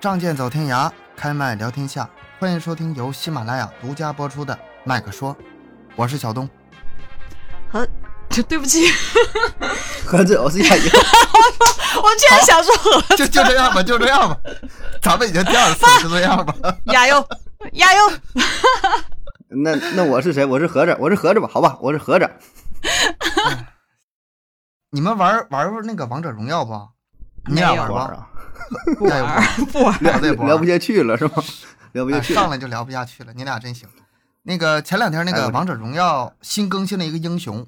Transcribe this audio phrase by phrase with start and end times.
[0.00, 2.08] 仗剑走天涯，开麦聊天下。
[2.38, 5.36] 欢迎收听由喜马拉雅独家播出的《麦克说》，
[5.94, 6.48] 我是小东。
[7.70, 7.86] 和，
[8.48, 8.86] 对不起，
[10.06, 10.82] 盒子，我是亚优。
[12.02, 14.34] 我居然想说盒就就这样吧，就这样吧。
[15.02, 16.54] 咱们已经第二次了，就这样吧。
[16.94, 17.28] 亚优，
[17.72, 18.10] 亚优。
[19.48, 20.46] 那那我是谁？
[20.46, 21.46] 我是盒子，我是盒子吧？
[21.52, 22.26] 好吧，我是盒子。
[24.92, 26.72] 你们玩玩那个王者荣耀不？
[27.46, 27.88] 你俩玩
[28.98, 29.98] 不玩， 不玩。
[30.00, 31.32] 聊这不聊不下去了是吗？
[31.92, 32.40] 聊不下去了。
[32.40, 33.88] 上来就聊不下去了，你俩真行。
[34.42, 37.66] 那个前两天那个王者荣耀新更新了一个英雄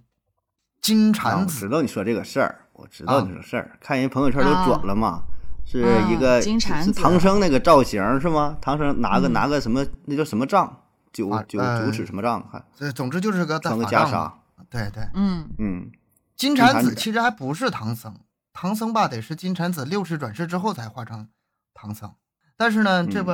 [0.80, 5.22] 金蝉我子，知道你说这个事儿，我知道你说事儿，看人朋友圈都转了嘛，
[5.66, 8.56] 是一个金蝉唐僧那个造型是吗？
[8.60, 10.78] 唐僧拿个拿个什么那叫什么杖？
[11.12, 12.42] 九九九尺什么杖？
[12.50, 13.84] 还这总之就是个穿个。
[13.84, 14.30] 袈裟。
[14.70, 15.90] 对对，嗯，嗯，
[16.34, 18.16] 金蝉子其实还不是唐僧，
[18.52, 21.28] 唐僧吧得是金蝉子六世转世之后才化成
[21.74, 22.14] 唐僧。
[22.56, 23.30] 但是呢，嗯这不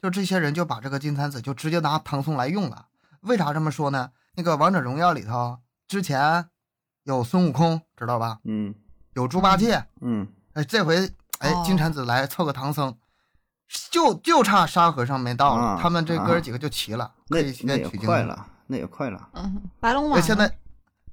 [0.00, 2.86] 就这些人就把这个金蝉子就直接拿唐僧来用了。
[3.20, 4.10] 为啥这么说呢？
[4.34, 6.48] 那个王者荣耀里头之前
[7.04, 8.38] 有孙悟空，知道吧？
[8.44, 8.74] 嗯
[9.14, 12.96] 有猪八戒，嗯，哎，这回哎哦金蝉子来凑个唐僧，
[13.90, 18.06] 就就差沙和尚没到了，啊他们这哥啊几个就齐了，那可以那也先取经了。
[18.06, 19.28] 快了，那也快了。
[19.34, 20.50] 嗯，白龙马现在，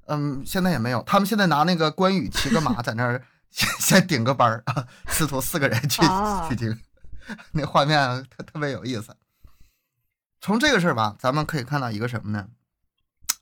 [0.08, 6.80] 嗯，现在也没有，他们现在拿那个关羽骑个马在那儿先 先顶个班儿啊，师徒四个人去啊取经，
[7.52, 9.16] 那画面特特别有意思。
[10.42, 12.48] 从这个事儿吧，咱们可以看到一个什么呢？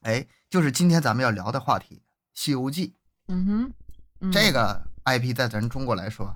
[0.01, 1.95] 哎，就是今天咱们要聊的话题
[2.33, 2.87] 《西游记》
[3.27, 3.73] 嗯哼，
[4.21, 6.35] 嗯这个 IP，在咱中国来说，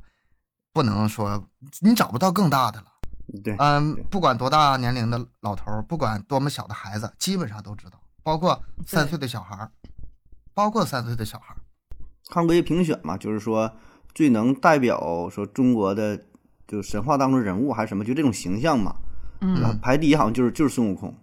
[0.74, 1.48] 不能说
[1.80, 2.88] 你找不到更大的了。
[3.44, 9.72] 对，嗯，不管多大年龄的老头儿，不管多么小的孩子，基本上都知道，包括三岁的小孩儿，
[10.54, 11.61] 包括三岁的小孩儿。
[12.32, 13.72] 看过一评选嘛，就是说
[14.16, 16.20] 最能代表说中国的
[16.68, 18.96] 就神话当中人物还是什么，就这种形象嘛，
[19.42, 19.62] 嗯。
[19.64, 21.14] 嗯排第一好像就是就是孙悟空，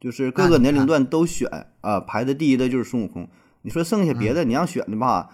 [0.00, 1.48] 就是各个年龄段都选
[1.80, 3.28] 啊、排的第一的就是孙悟空。
[3.62, 4.18] 你说剩下嗯。
[4.18, 5.30] 别的你让选的吧，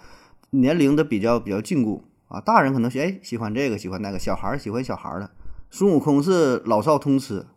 [0.51, 2.03] 年龄的比较比较禁锢。
[2.27, 5.31] 啊，大人可能是哎喜欢这个喜欢那个，小孩儿喜欢小孩儿的。
[5.71, 7.47] 孙悟空是老少通吃，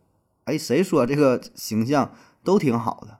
[0.45, 2.11] 哎，谁说这个形象
[2.43, 3.19] 都挺好的，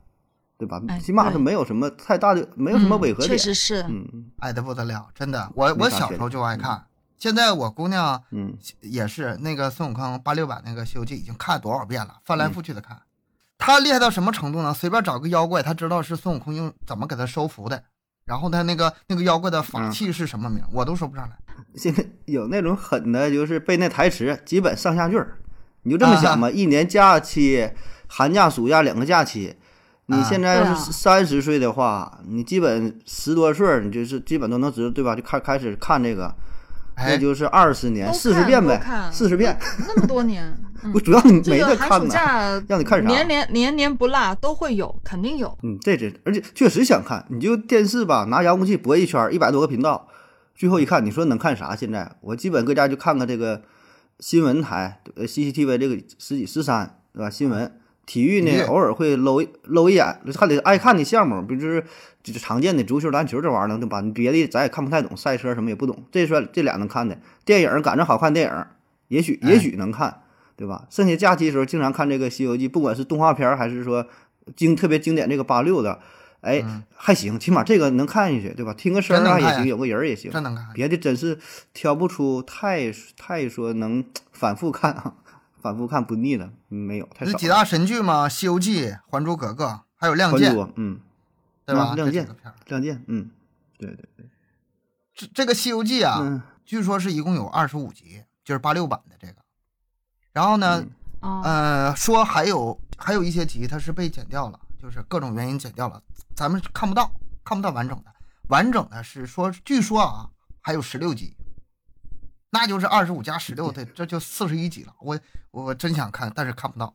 [0.64, 0.82] 对吧？
[0.88, 3.30] 哎起码是没有什么太大的，没有什么嗯违和点。
[3.30, 5.52] 确实是，嗯爱的不得了，真的。
[5.56, 6.86] 我我小时候就爱看，
[7.18, 12.98] 现在我姑娘嗯，也是那个孙悟空八六版那个《西游记》已经看多少遍了，翻来嗯覆去的看。
[13.58, 14.74] 他厉害到什么程度呢？
[14.74, 17.84] 随便找个妖怪，他知道是孙悟空用怎么给他收服的，
[18.26, 21.38] 然后他那个那个妖怪的法嗯器是什么名，我都说不上来。
[21.76, 25.38] 现在有那种狠的，就是背那台词，基本上下句儿。
[25.84, 27.72] 你就这么想吧，一年假期，
[28.08, 29.56] 寒假、暑假两个假期，
[30.08, 35.16] 你啊现在要是三十岁的话，你基本十多岁，你就是基本都能知道，对吧？
[35.16, 36.26] 就开开始看这个，
[36.96, 38.82] 哎那，就是二十年，都四十遍呗，
[39.12, 39.58] 四十遍。
[39.88, 40.44] 那么多年，
[40.84, 42.10] 嗯不，主要你没这个寒暑得看呐。
[42.10, 45.58] 假让你看啥年年年年不落都会有，肯定有。
[45.64, 47.26] 嗯，这真，而且确实想看。
[47.30, 50.08] 你就电视吧，拿遥控器拨一圈儿，一百多个频道，
[50.54, 51.74] 最后一看，你说能看啥？
[51.76, 53.62] 现在我基本搁家就看看这个
[54.20, 57.30] 新闻台，呃，CCTV 这个十几十三，对吧？
[57.30, 57.72] 新闻、
[58.06, 61.84] 体育呢，偶尔会搂一搂一眼，看得爱看的项目，比如就是
[62.22, 64.02] 就是常见的足球、篮球这玩意儿，对吧？
[64.02, 67.18] 你别的咱也看不太懂，赛车什么也不懂，这算这俩能看的。
[67.46, 68.66] 电影赶上好看电影，
[69.08, 70.22] 也许也许能看，
[70.56, 70.86] 对吧？
[70.90, 74.06] 剩下假期的时候，经常看这个《西游记》，不管是动画片儿还是说
[74.56, 76.00] 经特别经典这个八六的，
[76.42, 78.74] 哎，嗯还行，起码这个能看下去，对吧？
[78.74, 80.30] 听个声儿啊也行，有个人儿也行。
[80.32, 80.68] 真能看。
[80.74, 81.38] 别的真是
[81.74, 85.14] 挑不出太太说能反复看啊，
[85.64, 89.66] 反复看不腻的，嗯没有太少几大神剧嘛，《西游记》《还珠格格》，
[89.96, 91.00] 还有《亮剑》，嗯，
[91.66, 91.86] 对吧？
[91.86, 92.28] 啊亮剑
[92.68, 93.32] 亮剑，嗯，
[93.78, 94.26] 对对对，
[95.16, 99.36] 这这个《西游记》啊，嗯据说是一共有二十五集，就是八六版的这个。
[100.34, 100.86] 然后呢，
[101.22, 106.02] 嗯说还有还有一些集它是被剪掉了，就是各种原因剪掉了，
[106.36, 107.10] 咱们看不到，
[107.46, 108.12] 看不到完整的。
[108.50, 110.30] 完整的是说，据说啊，
[110.60, 111.34] 还有十六集，
[112.54, 114.94] 那就是二十五加十六的，这就四十一集了。
[115.02, 115.20] 我
[115.50, 116.94] 我真想看，但是看不到。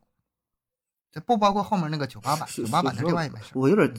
[1.13, 3.47] 这不包括后面那个九八版，是九八版的另外也没事。
[3.55, 3.93] 我有点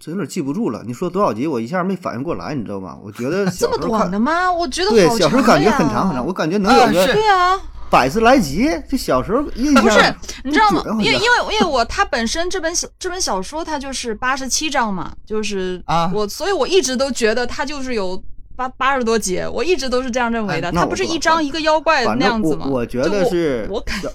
[0.00, 0.82] 真有点记不住了。
[0.86, 2.98] 你说多少集，我一下没反应过来，你知道吗？
[3.02, 4.50] 我觉得 这么短的吗？
[4.50, 7.60] 我觉得对，好小时候感觉长很长很长，我感觉能啊有个对啊，
[7.90, 8.66] 百十来集。
[8.88, 10.14] 就小时候印象不是，
[10.44, 18.22] 你知道吗因为因为因为我它本身这本小这本小说它就是八十七章嘛，就是啊我所以我一直都觉得它就是有
[18.56, 20.68] 八八十多集，我一直都是这样认为的。
[20.68, 22.66] 哎那它不是一张一个妖怪那样子吗？
[22.66, 24.08] 我觉得是我感小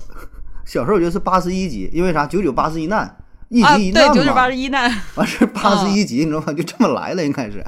[0.65, 2.25] 小时候我觉得是八十一集，因为啥？
[2.25, 3.17] 九九八十一难，
[3.49, 4.55] 一集一难嘛九九八十。
[4.55, 6.53] 一难 完事八十一集，你知道吗？
[6.53, 7.65] 就这么来了，应该是。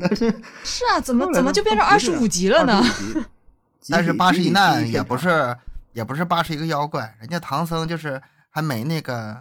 [0.00, 0.28] 但是
[0.62, 3.14] 是啊，怎么怎么就变成二十五集了呢？25
[3.80, 5.56] 集但是八十一难也不是
[5.92, 8.20] 也不是八十一个妖怪，人家唐僧就是
[8.50, 9.36] 还没那个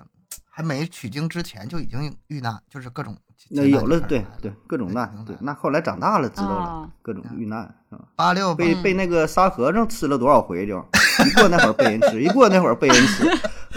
[0.50, 3.16] 还没取经之前就已经遇难，就是各种
[3.50, 7.60] 那有了对对各种难对，那后来长大了知道了啊各种遇难
[7.90, 10.78] 啊，八六被嗯被那个沙和尚吃了多少回就，
[11.26, 13.30] 一过那会儿被人吃，一过那会儿被人吃，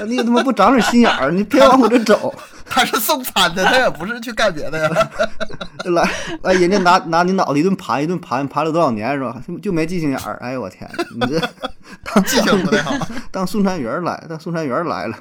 [0.07, 2.33] 你他妈不长点心眼儿，你偏往我这走，
[2.65, 5.11] 他是送餐的，他也不是去干别的呀。
[5.91, 6.03] 来
[6.43, 9.43] 哎，人家拿拿你脑袋一顿盘一顿盘，盘了多少年是吧？
[9.63, 11.39] 就没记性眼儿，哎呦我天，你这
[12.05, 12.93] 当记性不太好。
[13.31, 15.19] 当送餐员儿来，当送餐员儿来了，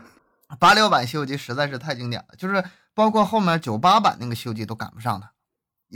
[0.59, 2.63] 八六版《西游记》实在是太经典了，就是
[2.95, 5.31] 包括后面九八版那个《西游记》都赶不上它。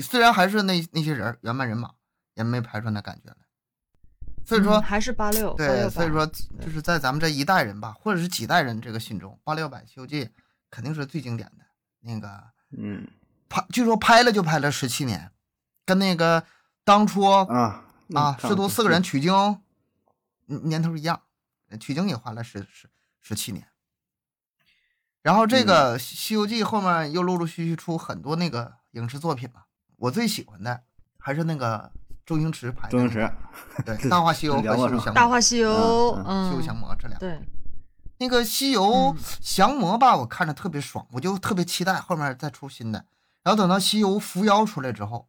[0.03, 1.89] 虽然还是那那些人儿原班人马，
[2.35, 3.37] 也没拍出那感觉来。
[4.45, 10.25] 所以说，嗯还是八六，对，所以说就是在咱们这一代人吧，或者是几代人这个心中，八六版《西游记》
[10.69, 11.65] 肯定是最经典的。
[12.01, 12.43] 那个
[12.77, 13.07] 嗯
[13.47, 15.31] 拍，据说拍了就拍了十七年，
[15.85, 16.43] 跟那个
[16.83, 19.33] 当初啊啊，师徒四个人取经，
[20.47, 21.21] 嗯年头一样，
[21.79, 22.89] 取经也花了十十
[23.21, 23.68] 十七年。
[25.21, 29.63] 然后这个《西西游记》后面又陆陆续续出很多那个影视作品嘛，
[29.97, 30.81] 我最喜欢的
[31.17, 31.91] 还是那个
[32.25, 33.31] 周星驰拍的、周星驰，
[33.85, 36.15] 对 《大话西游》和《西游降魔大》话西游
[36.49, 37.17] 西游降魔》这俩。
[37.17, 37.39] 对，
[38.17, 43.05] 那个《西游嗯降魔》吧，我看着特别爽，我就特别期待后面再出新的。
[43.43, 45.27] 然后等到《西游伏妖》出来之后，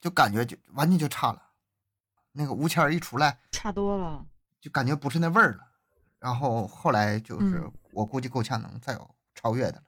[0.00, 1.42] 就感觉就完全就差了。
[2.32, 4.24] 那个吴谦儿一出来，差多了。
[4.60, 5.58] 就感觉不是那味儿了。
[6.18, 9.82] 然后后来就是嗯我估计够呛能再有超越的了。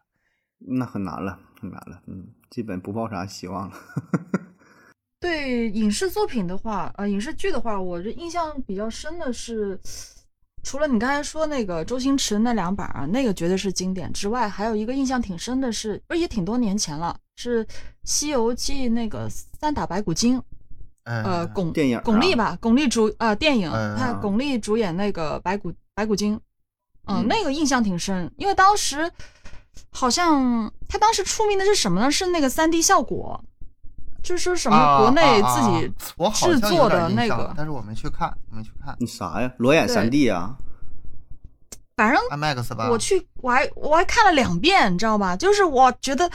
[0.58, 3.76] 那很难了，很难了，嗯，基本不抱啥希望了。
[5.20, 9.78] 对影视作品的话，呃，影视剧的话，我这印象比较深的是，
[10.62, 17.64] 除了你刚才说那个周星驰那两版啊，那个绝对是经典之外，还有一个印象挺深的是，不是也挺多年前了，是
[18.04, 20.42] 《西游记》那个三打白骨精，
[21.04, 26.38] 呃，呃，巩电影啊巩俐吧，巩俐主呃电影，呃他巩俐主演那个白骨白骨精，
[27.06, 29.10] 嗯，嗯那个印象挺深，因为当时
[29.90, 32.10] 好像他当时出名的是什么呢？
[32.10, 33.42] 是那个三 D 效果，
[34.22, 35.92] 就是说什么啊国内自己
[36.34, 39.52] 制作的那个但是我没去看，没去看你啥呀？
[39.58, 40.56] 裸眼对三 D 啊？
[41.96, 42.88] 反正 IMAX 吧。
[42.90, 45.36] 我去，我还我还看了两遍，你知道吧？
[45.36, 46.28] 就是我觉得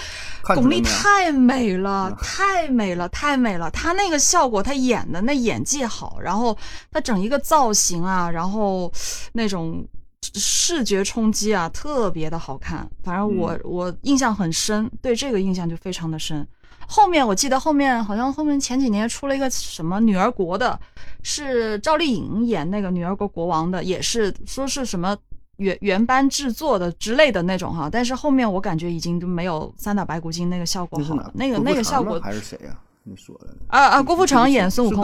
[0.55, 3.69] 巩俐太美了嗯，太美了，太美了。
[3.71, 6.57] 她那个效果，她演的那演技好，然后
[6.89, 8.89] 她整一个造型啊，然后
[9.33, 9.85] 那种
[10.21, 12.87] 视觉冲击啊，特别的好看。
[13.03, 16.47] 反正我、嗯我印象很深，对这个印象就非常的深。
[16.87, 20.79] 后面我记得后面好像后面前几年出了一个什么女儿国的，
[21.21, 25.15] 是赵丽颖演那个女儿国国王的，也是说是什么
[25.57, 27.87] 原原班制作的之类的那种哈。
[27.91, 31.31] 但是后面我感觉已经都没有三打白骨精那个效果好了，？
[31.35, 32.75] 那个那个效果还是谁呀？
[33.03, 35.03] 你说的啊啊，郭富城演孙悟空，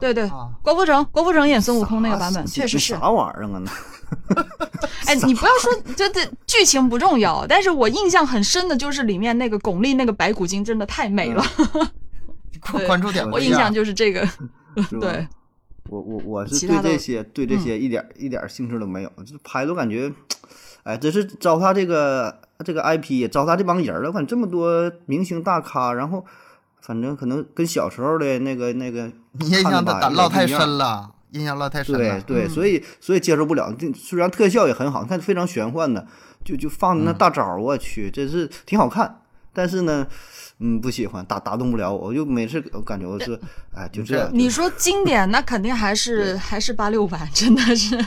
[0.00, 3.10] 对对啊郭富城郭富城演孙悟空那个版本确实是啥。
[3.10, 3.60] 玩意儿啊？
[3.64, 3.70] 那
[5.06, 11.44] 哎，你不要说这这剧情不重要，但是我印象很深的就是里面那个巩俐那个白骨精真的太美了，
[12.72, 13.72] 对关注点我印象。
[13.72, 14.28] 就是这个。
[15.00, 15.26] 对，
[15.88, 20.12] 我我我是对这些对这些一点一点兴趣都没有，就是拍都感觉，
[20.84, 24.08] 哎，真是糟蹋这个这个 IP，糟蹋这帮人儿了。
[24.08, 26.24] 我感觉这么多明星大咖，然后
[26.80, 32.20] 反正可能跟小时候的那个那个你印象太不一样深了，印象落太深了。
[32.22, 33.72] 对对，嗯所以所以接受不了。
[33.78, 36.06] 这虽然特效也很好，看非常玄幻的，
[36.44, 39.22] 就就放的那嗯大招，我去，真是挺好看。
[39.52, 40.06] 但是呢，
[40.60, 42.06] 嗯，不喜欢，打打动不了我。
[42.08, 43.38] 我就每次我感觉我是，
[43.74, 44.30] 哎，就这样。
[44.32, 47.98] 你说经典，那肯定还是还是八六版，真的是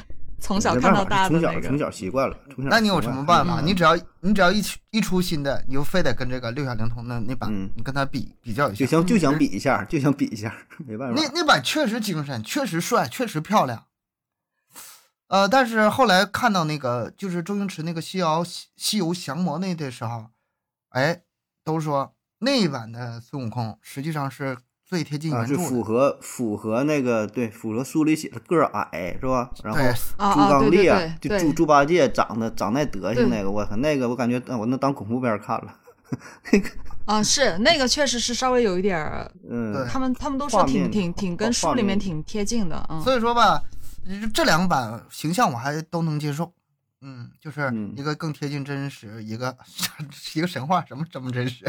[0.43, 1.61] 从小看到大的那个。
[1.61, 2.37] 小从小习惯了。
[2.53, 3.61] 从小那你有什么办法？
[3.61, 8.85] 嗯你只要你只要一出一出新的，你就非得跟这个六小龄童的那版，嗯你跟他比比较一下。
[8.85, 10.53] 就想就想比一下，就想比一下，
[10.85, 11.15] 没办法。
[11.15, 13.85] 那那版确实精神，确实帅，确实漂亮。
[15.29, 20.27] 呃，但是后来看到那个就是周星驰那个西游西西游降魔那的时候，
[20.89, 21.21] 哎，
[21.63, 24.57] 都说那一版的孙悟空实际上是
[24.93, 25.69] 最贴近啊，就原著的。
[25.69, 29.49] 符合符合那个对，符合书里写的个儿矮是吧？
[29.63, 35.75] 然后猪啊，对对刚鬣对对就猪猪八戒长得长那德行那个，我靠，那个我感觉呃我能当恐怖片看了。
[37.05, 43.01] 啊， 是那个确实是稍微有一点儿， 嗯，他们他们都说挺挺挺跟书里面面挺贴近的，嗯。
[43.01, 43.63] 所以说吧，
[44.31, 46.53] 这两版形象我还都能接受。
[47.05, 49.57] 嗯，就是嗯一个更贴近真实，一个
[50.35, 51.65] 一个神话，什么什么真实，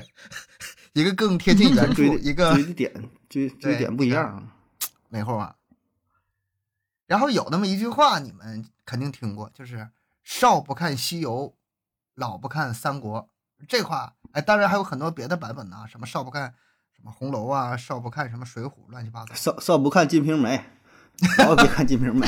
[0.95, 4.49] 一个更贴近原著一个追的点追追点不一样。
[5.09, 5.55] 美猴王。
[7.07, 9.89] 然后有那么一句话，你们肯定听过，就是
[10.23, 11.53] “少不看西游，
[12.15, 13.29] 老不看三国”。
[13.69, 16.55] 这话，哎，当然还有很多别的版本呢，什么少不看
[16.95, 19.35] 什么红楼啊，少不看什么水浒，乱七八糟。
[19.35, 20.65] 少少不看《金瓶梅》，
[21.45, 22.25] 老也别看《金瓶梅》，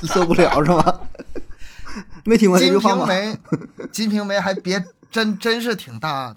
[0.08, 1.00] 受不了是吧？
[2.24, 3.06] 没听过这金句话吗？
[3.06, 3.38] 瓶梅，
[3.92, 6.34] 金瓶梅还别真真是挺大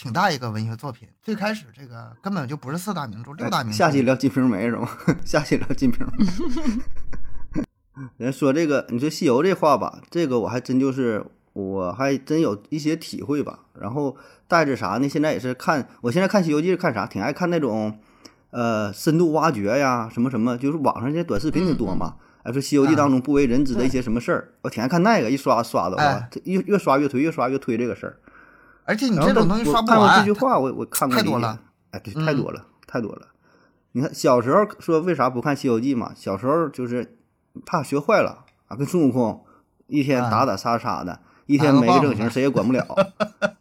[0.00, 1.06] 挺大一个文学作品。
[1.20, 3.76] 最开始这个根本就不是四大名著，六大名著。
[3.76, 4.88] 下期聊《金瓶梅》是吗？
[5.26, 6.24] 下期聊《金瓶梅
[8.16, 13.66] 》。人说这个，你说西游这话吧，这个我还真就是，我还真有一些体会吧。
[13.78, 14.16] 然后
[14.48, 15.06] 带着啥呢？
[15.06, 17.06] 现在也是看，我现在看《西游记》是看啥？
[17.06, 17.98] 挺爱看那种，
[18.52, 22.14] 呃，深度挖掘呀，什么什么，就是网上这些短视频挺多嘛。
[22.42, 28.16] 哎，说《西游记》当中不为人知的一些什么事儿，我挺爱看那个，一刷刷的哎话，越越刷越推，越刷越推这个事儿。
[28.90, 30.32] 而且你这种东西刷不完看过这句。
[30.32, 31.60] 话，我我看太多了。
[31.92, 33.28] 哎，对，嗯太多了，太多了。
[33.92, 36.10] 你看小时候说为啥不看《西游记》嘛？
[36.16, 37.16] 小时候就是
[37.64, 39.44] 怕学坏了啊，跟孙悟空
[39.86, 42.84] 一天打打杀杀的，一天没个正形，谁也管不了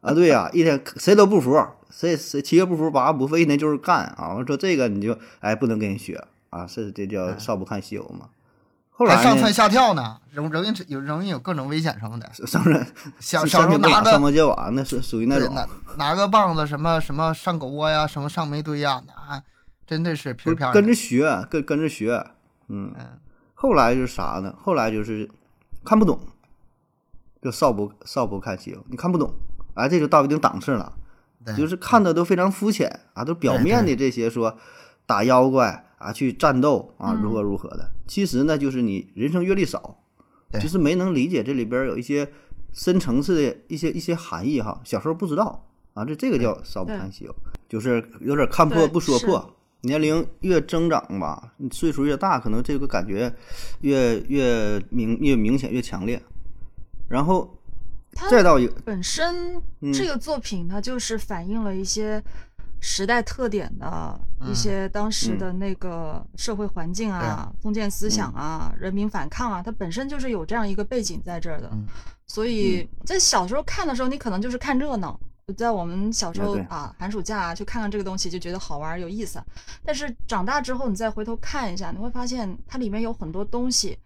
[0.01, 0.13] 啊。
[0.15, 4.33] 对呀、一天谁都不服，谁谁七个不服八个不服，一天就是干啊。
[4.35, 8.29] 我说这个你就哎不能跟人学啊，是这叫少不看西游嘛。
[8.99, 12.29] 后来上蹿，下跳呢，容容易有容易有各种危险什么的。
[12.45, 12.85] 上人
[13.17, 15.65] 小小时候上天不拿个打上摩揭瓦，那是属于那种拿
[15.95, 19.41] 拿个棒子，什么什么上狗窝呀，什么上煤堆呀，那
[19.87, 20.35] 真的是
[20.73, 22.25] 跟着学，跟跟着学，
[22.67, 22.93] 嗯。
[22.99, 23.05] 嗯，
[23.53, 24.53] 后来就是啥呢？
[24.61, 25.29] 后来就是
[25.85, 26.19] 看不懂，
[27.41, 29.33] 就少不少不看西游，你看不懂，
[29.75, 30.91] 哎，这就到一定档次了，
[31.55, 34.57] 就是看的都非常肤浅啊，都表面的这些说
[35.09, 37.21] 打妖怪啊，去战斗啊，嗯。
[37.23, 39.97] 如何如何的，其实呢，就是你人生阅历少，
[40.51, 40.61] 对。
[40.61, 42.31] 就是没能理解这里边有一些
[42.71, 47.35] 深层次的一些一些含义哈，小时候不知道啊，这这个叫少不看西游，
[47.67, 49.55] 就是有点看破不说破。
[49.81, 53.33] 年龄越增长吧，你岁数越大，可能这个感觉
[53.81, 56.21] 越越明越明显越强烈。
[57.07, 57.57] 然后
[58.29, 59.91] 再到一个，本身嗯。
[59.91, 62.21] 这个作品它就是反映了一些
[62.79, 64.19] 时代特点的
[64.49, 71.69] 一些当时的那个社会环境啊、封建思想啊、人民反抗啊，它本身就是有这样一个背景在这儿的。
[71.71, 71.85] 嗯
[72.31, 75.19] 所以在小时候看的时候，你可能就是看热闹。
[75.57, 79.43] 在我们小时候啊，寒暑假啊，去看看这个东西，就觉得好玩有意思。
[79.83, 83.97] 但是长大之后，你再回头看一下，你会发现它里面有很多东西，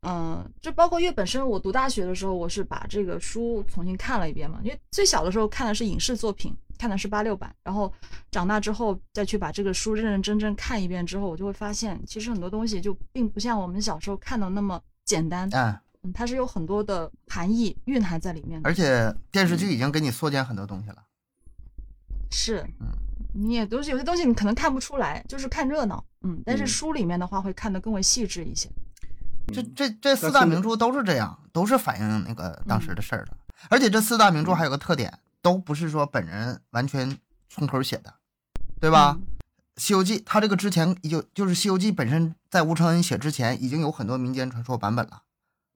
[0.00, 7.92] 嗯，就包括因为本身我读大学的时候，我是把这个书重新看了一遍嘛，因为最小的时候看的是影视作品，看的是八六版，然后
[8.30, 18.68] 长大之后再去把这个书认认真真看一遍之后，我就会发现，其实很多东西就并不像我们小时候看的那么简单，哎，嗯，它是有很多的含义蕴含在里面的。
[18.68, 20.96] 而且电视剧已经给你缩减很多东西了。
[22.30, 22.86] 是嗯，
[23.34, 28.68] 你也都是有些东西你可能看不出来，就是看热闹，嗯，但是嗯书里面的话会看得更为细致一些。
[29.52, 33.34] 这这这四大名著都是这样，都是反映那个当时的事儿的。
[33.70, 35.10] 而且这四大名著还有个特点，
[35.48, 38.12] 都不是说本人完全从头写的，
[38.78, 39.16] 对吧？
[39.18, 39.26] 嗯
[39.78, 45.22] 西游记》它这个之前就就是《西游记》本身在吴承恩写之前已经有很多民间传说版本了，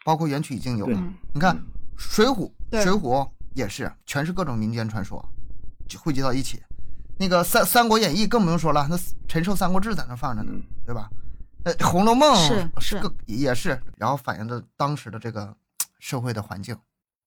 [0.04, 0.98] 包括原曲已经有了。
[0.98, 1.56] 嗯你看
[1.96, 5.24] 《水浒》，对水浒也是全是各种民间传说，
[5.88, 6.60] 就汇集到一起。
[7.16, 8.98] 那个三《三国演义》更不用说了，那
[9.28, 11.08] 陈寿《三国志》在那放着呢，嗯对吧？
[11.62, 15.56] 呃，《红楼梦》是是个也是，然后反映的当时的这个
[16.00, 16.76] 社会的环境。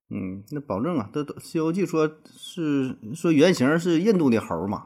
[0.09, 4.85] 嗯，那保证啊，这都《西游记》说是说原型是印度的猴嘛，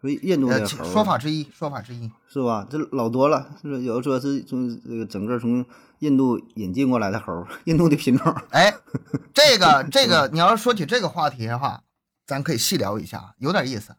[0.00, 2.10] 所以印度呃，的说法之一，说法之一。
[2.28, 2.66] 是吧？
[2.70, 5.64] 这老多了，是不是有的说是从这个整个从
[5.98, 8.32] 印度引进过来的猴，印度的品种。
[8.50, 8.72] 哎，
[9.34, 11.82] 这个这个，你要是说起这个话题的话，
[12.24, 13.96] 咱可以细聊一下，有点意思。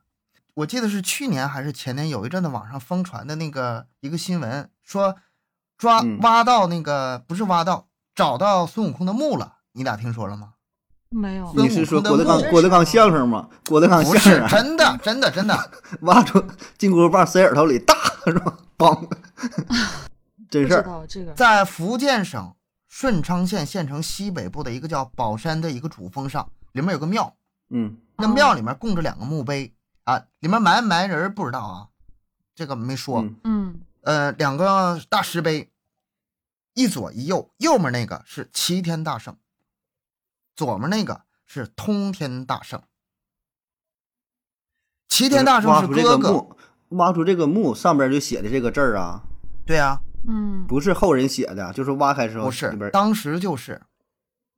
[0.53, 5.15] 我记得是去年还是前年，有一阵子网上疯传的那个一个新闻，说
[5.77, 9.56] 抓嗯挖到那个不是挖到，找到孙悟空的墓了。
[9.77, 10.53] 你俩听说了吗？
[11.09, 13.47] 没有，你是说郭德纲郭德纲相声吗？
[13.69, 15.71] 郭德纲相声啊，真的，真的，真的。
[16.01, 16.43] 挖出
[16.77, 18.57] 金箍棒塞耳朵里，大是吧？
[18.77, 19.07] 梆，
[20.49, 20.83] 真事儿。
[20.83, 21.31] 道这个。
[21.33, 22.53] 在福建省
[22.87, 27.33] 顺昌县县城西北部的一个叫宝山的一个主峰上，里面有个庙，
[27.69, 29.71] 嗯那庙里面供着两个墓碑
[30.05, 31.87] 啊，里面埋没埋人不知道啊，
[32.55, 33.21] 这个没说。
[33.21, 35.69] 嗯嗯呃，两个大石碑，
[36.73, 39.35] 一左一右，右面那个是齐天大圣，
[40.57, 42.81] 左面那个是通天大圣。
[45.07, 46.57] 齐天大圣挖出这是哥哥，个墓，
[46.89, 49.21] 挖出这个墓上边就写的这个字儿啊，
[49.65, 53.81] 对啊，嗯，不是后人写的，就是挖开时候不是，当时就是，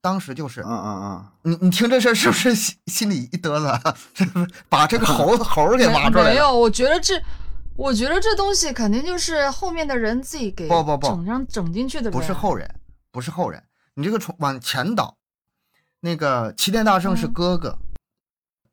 [0.01, 3.95] 当时就是，啊啊啊，你你听这事儿是不是心心里一嘚瑟？
[4.15, 6.29] 是不是把这个猴 子猴儿给挖出来了？
[6.29, 7.21] 没没有，我觉得这，
[7.75, 12.67] 我觉得这东西肯定就是后面的人自己给不不不整上整进去的，不是后人，
[13.11, 13.63] 不是后人，
[13.93, 15.18] 你这个从往前倒，
[16.01, 17.77] 那个齐天大圣是嗯哥哥，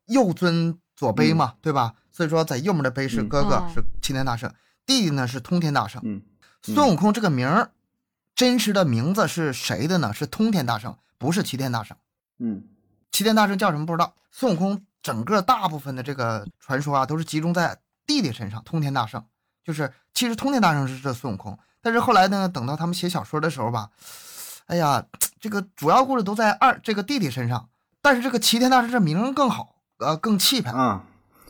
[0.05, 1.93] 右尊左卑嘛，对吧？
[2.11, 4.51] 所以说在右面的碑是嗯哥哥，哦是齐天大圣，
[4.85, 6.01] 弟弟呢是通天大圣。
[6.05, 6.21] 嗯
[6.63, 7.71] 孙悟空这个名儿，
[8.35, 10.13] 真实的名字是谁的呢？
[10.13, 11.95] 是通天大圣，不是齐天大圣。
[12.39, 12.63] 嗯
[13.11, 14.15] 齐天大圣叫什么不知道。
[14.31, 18.61] 孙悟空整个大部分的这个传说啊，都是集中在弟弟身上。
[18.63, 19.23] 通天大圣
[19.63, 23.89] 就是，其实通天大圣是这孙悟空，但是后来呢，等到他们写小说的时候吧，
[24.65, 25.05] 哎呀，
[25.39, 27.69] 这个主要故事都在二这个弟弟身上，
[28.01, 31.03] 但是这个齐天大圣这名更好，呃，更气派，啊，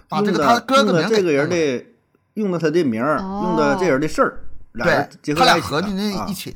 [0.10, 1.86] 把这个他哥哥名给用的这个人的，
[2.34, 6.56] 用的他的名儿，哦用的这人的事儿，对他俩合进在啊一起。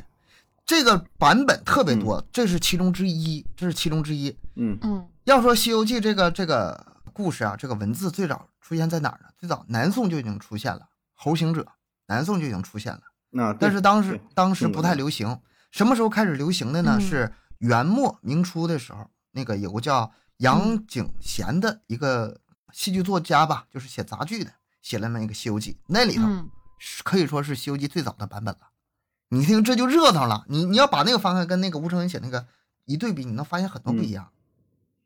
[0.65, 4.35] 这个版本特别多，这是其中之一，这是其中之一。
[4.55, 9.29] 嗯嗯要说《西游记》这个这个故事啊，这个文字最早出现在哪儿呢？
[9.37, 10.81] 最早南宋就已经出现了，
[11.13, 11.65] 猴行者，
[12.07, 15.37] 南宋就已经出现了，那但是当时当时不太流行。
[15.71, 16.97] 什么时候开始流行的呢？
[16.99, 22.41] 嗯是元末明初的时候，那个有个叫杨景贤的一个
[22.73, 24.51] 戏剧作家吧，就是写杂剧的，
[24.81, 26.23] 写了那么一个《西游记》，那里头
[27.03, 28.69] 可以说是《西游记》最早的版本了。
[29.29, 32.47] 你听这就热闹了，你你要把那个翻开跟那个吴承恩写那个
[32.85, 34.31] 一对比，你能发现很多不一样。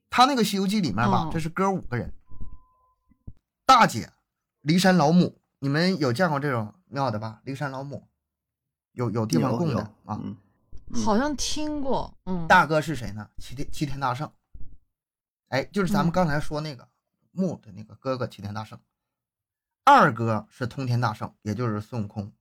[0.10, 2.14] 他那个《西游记》里面吧哦，这是哥五个人，
[3.66, 4.14] 大姐
[4.64, 7.42] 骊山老母，你们有见过这种庙的吧？
[7.46, 8.08] 骊山老母
[8.94, 10.20] 有有地方供的啊。
[10.24, 10.38] 嗯
[10.94, 13.30] 好像听过，嗯，大哥是谁呢？
[13.38, 14.32] 齐天齐天大圣，
[15.48, 16.88] 哎，就是咱们嗯刚才说那个
[17.32, 18.80] 木的那个哥哥齐天大圣。
[19.84, 22.32] 二哥是通天大圣，也就是孙悟空。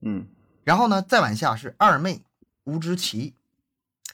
[0.00, 0.26] 嗯
[0.64, 2.24] 然后呢，再往下是二妹
[2.64, 3.34] 吴知奇，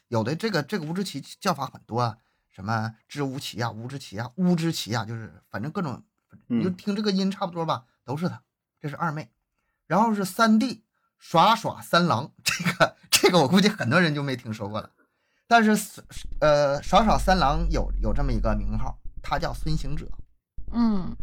[0.08, 2.18] 有的这个这个吴知奇叫法很多啊，
[2.50, 6.02] 什么知无奇啊、吴知奇啊、乌知奇啊，就是反正各种，
[6.46, 8.42] 你就嗯听这个音差不多吧，都是他。
[8.80, 9.30] 这是二妹，
[9.86, 10.84] 然后是三弟
[11.18, 12.96] 耍耍三郎，这个
[13.28, 14.88] 这个我估计很多人就没听说过了，
[15.46, 16.02] 但是
[16.40, 20.06] 呃少少三郎有有这么一个名号，他叫孙行者。
[20.72, 21.14] 嗯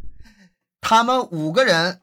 [0.81, 2.01] 他们五个人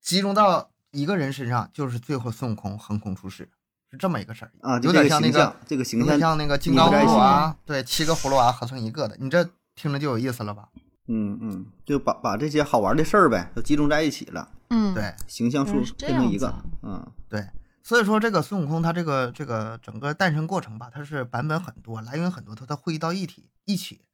[0.00, 3.50] 集中到一个人身上，就是最后孙悟空横空出世，
[3.90, 10.70] 是这么一个事儿啊，有点像那个，这个形象，有点像那个金刚葫芦娃，对，七个葫芦娃合成一个的，你这听着就有意思了吧？
[11.06, 17.46] 嗯嗯，就把把这些好玩的事儿呗，都集中在一起了，嗯，对形象塑原来是这变成一个嗯对，
[17.88, 24.04] 所以说这个孙悟空他这个这个整个诞生过程吧，它是版本很多，来源很多，它它汇到一体一起，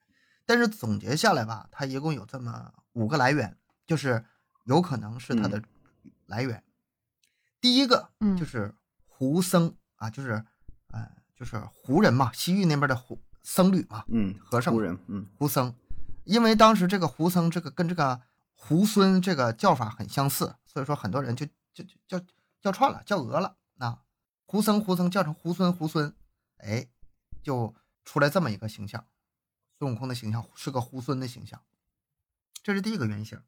[0.46, 4.24] 但是总结下来吧，它一共有这么五个来源，就是
[4.62, 5.60] 有可能是它的
[6.26, 6.62] 来源。
[7.60, 8.36] 第一个嗯。
[8.36, 8.72] 就是
[9.08, 10.44] 胡僧啊，就是
[10.92, 15.26] 呃就是胡人嘛，西域那边的胡僧侣嘛，嗯，和尚胡人，嗯。
[15.36, 15.74] 胡僧，
[16.22, 18.20] 因为当时这个胡僧这个跟这个
[18.56, 22.24] 猢狲这个叫法很相似，所以说很多人就就就叫
[22.62, 24.02] 叫串了，叫讹了啊，
[24.46, 26.12] 胡僧胡僧叫成猢狲猢狲，
[26.58, 26.88] 哎，
[27.42, 29.06] 就出来这么一个形象，
[29.78, 31.60] 孙悟空的形象是个猢狲的形象，
[32.62, 33.40] 这是第一个原型。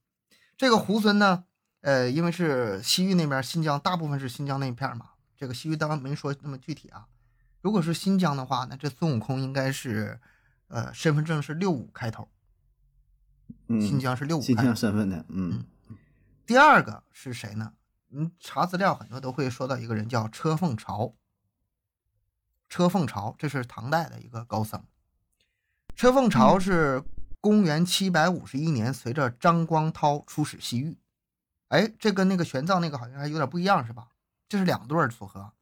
[0.56, 1.44] 这个猢狲呢，
[1.82, 7.06] 呃，因为是西域那边新疆，大部分是新疆那一片嘛，这个西域当然没说那么具体啊。
[7.60, 10.20] 如果是新疆的话，那这孙悟空应该是，
[10.68, 12.28] 呃，身份证是六五开头，
[13.68, 14.74] 嗯，新疆是六五新疆。
[14.74, 15.64] 身份的，嗯
[16.46, 17.74] 第二个是谁呢？
[18.08, 21.14] 你查资料很多都会说到一个人叫车凤朝。
[22.68, 24.84] 车凤朝这是唐代的一个高僧。
[25.94, 27.04] 车凤朝嗯是
[27.40, 30.98] 公元七百五十一年，随着张光涛出使西域。
[31.68, 34.08] 哎，这跟那个玄奘那个好像还有点不一样，是吧？
[34.48, 35.52] 这是两对儿组合。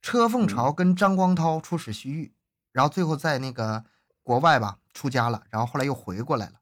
[0.00, 2.32] 车凤朝跟张光涛出使西域，
[2.72, 3.84] 然后最后在那个
[4.22, 6.60] 国外吧出家了，然后后来又回过来了。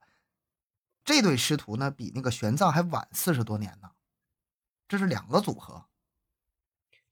[1.04, 3.90] 这对师徒呢，比那个玄奘还晚四十多年呢，
[4.88, 5.84] 这是两个组合。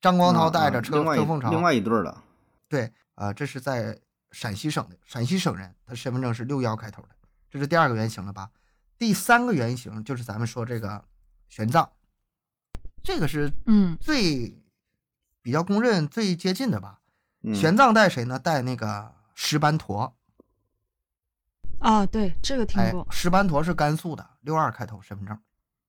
[0.01, 2.23] 张光涛带着车车凤朝，另外一对儿了，
[2.69, 3.99] 对，啊、这是在
[4.33, 7.09] 陕西省的，陕西省人，他身份证是六幺开头的，
[7.51, 8.51] 这是第二个原型了吧？
[8.99, 11.03] 第三个原型就是咱们说这个
[11.49, 11.89] 玄奘，
[13.03, 14.63] 这个是嗯最
[15.41, 17.01] 比较公认最接近的吧？
[17.43, 18.39] 嗯玄奘带谁呢？
[18.39, 20.15] 带那个石班陀，
[21.79, 25.39] 啊，对，这个听哎过，，石班陀是甘肃的，六二开头身份证。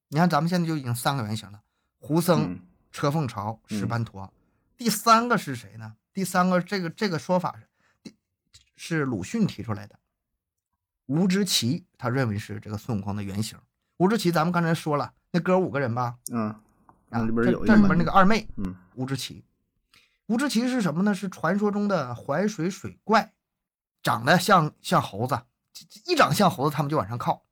[0.07, 1.61] 你看咱们现在就已经三个原型了：
[2.05, 4.31] 胡僧、嗯车凤朝、石嗯班陀。
[4.77, 5.95] 第三个是谁呢？
[6.13, 7.67] 第三个这个这个说法是，
[8.03, 8.15] 第
[8.75, 9.97] 是鲁迅提出来的。
[11.07, 13.57] 吴之奇他认为是这个孙悟空的原型。
[13.97, 16.61] 吴之奇咱们刚才说了，那哥五个人吧，嗯，啊，
[17.09, 19.43] 那里边这有这里边那个二妹嗯吴之奇。
[20.27, 21.11] 吴之奇是什么呢？
[21.11, 23.33] 是传说中的淮水水怪，
[24.03, 25.41] 长得像像猴子，
[26.05, 27.43] 一长像猴子他们就往上靠，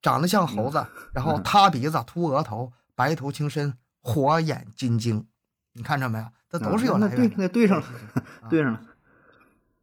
[0.00, 5.26] 长得像猴子，然后塌鼻子、秃额头、白头青身、火眼金睛，
[5.72, 6.26] 你看着没有？
[6.48, 7.36] 这都是有啊那对来源的。
[7.38, 7.86] 那对上了，
[8.42, 8.86] 啊对上了，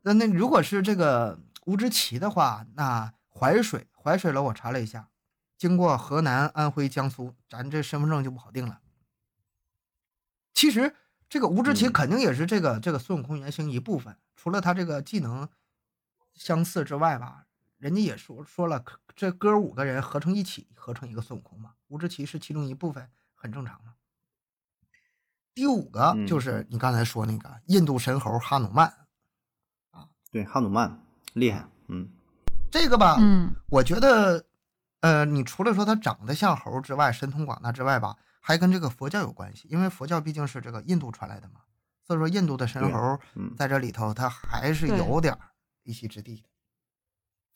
[0.02, 5.10] 那那如果是这个吴之奇的话，那淮水淮水楼我查了一下，
[5.58, 8.82] 经过河南、安徽、江苏，咱这身份证就不好定了。
[10.54, 10.96] 其实
[11.30, 15.48] 这个吴志奇嗯肯定也是这个、这个孙悟空原型一部分，除了他这个技能
[16.34, 17.46] 相似之外吧，
[17.78, 18.84] 人家也说说了，
[19.16, 21.74] 这哥五个人合成一起，合成一个孙悟空嘛。
[21.88, 23.94] 吴志奇是其中一部分，很正常嘛。
[25.58, 28.94] 第五个嗯就是你刚才说那个印度神猴哈努曼，
[30.30, 32.08] 对，哈努曼厉害，嗯
[32.70, 34.46] 这个吧，嗯我觉得，
[35.00, 41.62] 呃，你除了说他长得像猴之外，神通广大之外吧，还跟这个佛教有关系，因为佛教毕竟是这个印度传来的嘛，
[42.06, 45.40] 所以说印度的神猴嗯在这里头，他还是有点儿
[45.82, 46.50] 一席之地的。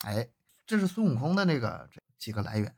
[0.10, 0.28] 哎，
[0.66, 2.76] 这是孙悟空的那个这几个来源。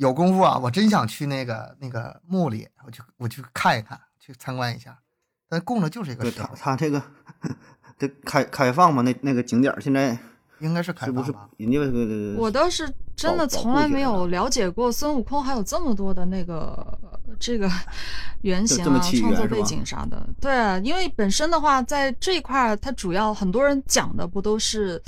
[0.00, 4.98] 有功夫啊，我真想去那个那个墓里，我去我去看一看，去参观一下。
[5.46, 7.02] 但供的就是一个他石头，他这个
[7.98, 10.16] 这开开放嘛，那那个景点现在
[10.60, 11.50] 应该是开是不是放吧？
[11.58, 16.56] 人家这个我倒是真的从来没有了解过孙悟空还有这么多的那个
[17.02, 17.70] 呃这个
[18.40, 20.26] 原型啊、创作背景啥的。
[20.40, 25.02] 对啊，因为本身的话，在这一块儿，它主要很多人讲的不都是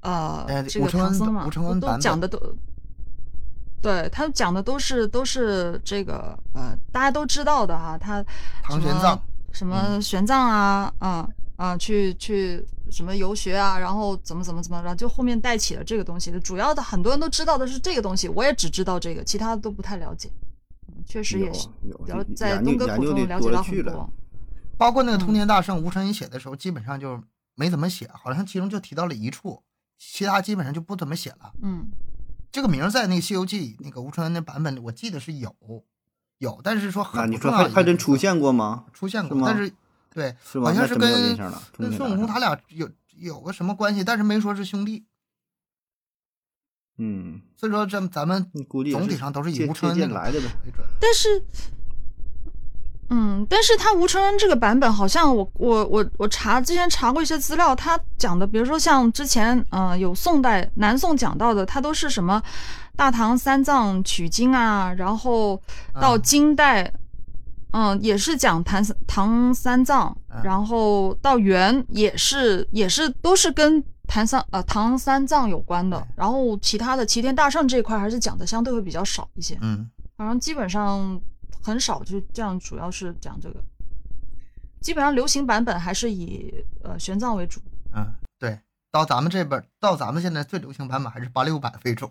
[0.00, 2.40] 呃哎这个吴承恩唐僧嘛，吴承恩都讲的都。
[3.82, 8.24] 对他讲的都是都是这个呃，大家都知道的哈、他
[8.62, 9.18] 唐玄奘
[9.52, 16.40] 什么玄奘啊，啊啊，去去什么游学啊，然后怎么怎么怎么，然后就后面带起了这个东西的。
[16.40, 20.30] 主要的很多人都知道的是这个东西，我也只知道这个，其他的都不太了解。
[20.86, 24.08] 嗯确实也是有了研研究在东哥口中了解到很多。
[24.78, 27.20] 包括那个通嗯天大圣，吴承恩写的时候，基本上就
[27.56, 29.60] 没怎么写，好像其中就提到了一处，
[29.98, 31.52] 其他基本上就不怎么写了。
[31.60, 31.88] 嗯
[32.52, 35.56] 这个名在那个《西游记》那个吴承恩的版本里，我记得是有
[36.38, 38.84] 有，但是说啊，很你说还还真出现过吗？
[38.92, 39.72] 出现过，是吗但是
[40.12, 40.60] 对，是？
[40.60, 41.10] 好像是跟。
[41.72, 45.06] 跟孙悟空他俩有有个什么关系，但是没说是兄弟，
[46.98, 50.46] 嗯，所以说这咱们估计总体上都是以吴承恩来的呗。
[50.66, 50.86] 为准。
[51.00, 51.42] 但是，
[53.12, 62.42] 嗯，但是他吴承恩这个版本，好像我我我我查之前查过一些资料，他讲的，比如说像之前嗯、呃有宋代南宋讲到的，他都是什么？
[62.96, 65.60] 大唐三藏取经啊，然后
[66.00, 66.92] 到嗯金代。
[67.74, 79.56] 嗯，也是讲唐三唐三藏，嗯然后到元也是也是都是跟唐三呃唐三藏有关的，然后其他的齐天大圣这一块还是讲的相对会比较少一些。
[79.62, 81.18] 嗯，好像基本上
[81.62, 83.56] 很少，就这样，主要是讲这个。
[84.80, 87.60] 基本上流行版本还是以呃玄奘为主。
[87.94, 88.04] 嗯，
[88.38, 88.58] 对，
[88.90, 92.10] 到咱们这边，到咱们现在最流行版本还是八六版为主，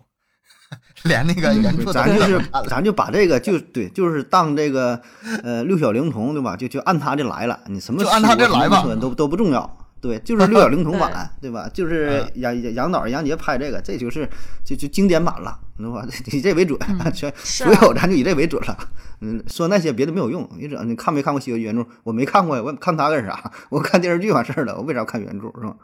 [1.04, 2.40] 连那个嗯原著咱就是。
[2.68, 5.02] 咱就把这个就对，就是当这个
[5.42, 6.56] 呃六小龄童对吧？
[6.56, 9.78] 就就按他这来了，你什么就按他这来吧都都不重要。
[10.02, 11.70] 对，就是六小龄童版，对吧？
[11.72, 14.28] 就是杨杨导杨洁拍这个，这就是
[14.64, 16.04] 就就经典版了，对吧？
[16.32, 18.76] 以这为准，嗯全所有咱就以这为准了。
[19.20, 20.50] 嗯，说那些别的没有用。
[20.58, 21.86] 你整你看没看过《西游记》原著？
[22.02, 23.52] 我没看过呀，我看他干啥？
[23.70, 25.76] 我看电视剧完事儿了，我为啥要看原著是吧？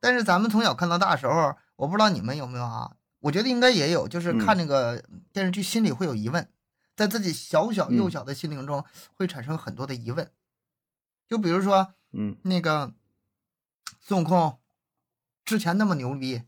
[0.00, 2.90] 但是咱们从小看到大的时候，我不知道你们有没有啊？
[3.20, 6.48] 我觉得应该也有，就是看那个电视剧，心里会有疑问，
[6.96, 10.26] 在自己小小幼嗯小的心灵中会产生很多的疑问。
[11.28, 12.90] 就比如说嗯那个
[14.00, 14.58] 孙悟空
[15.44, 16.42] 之前那么牛逼，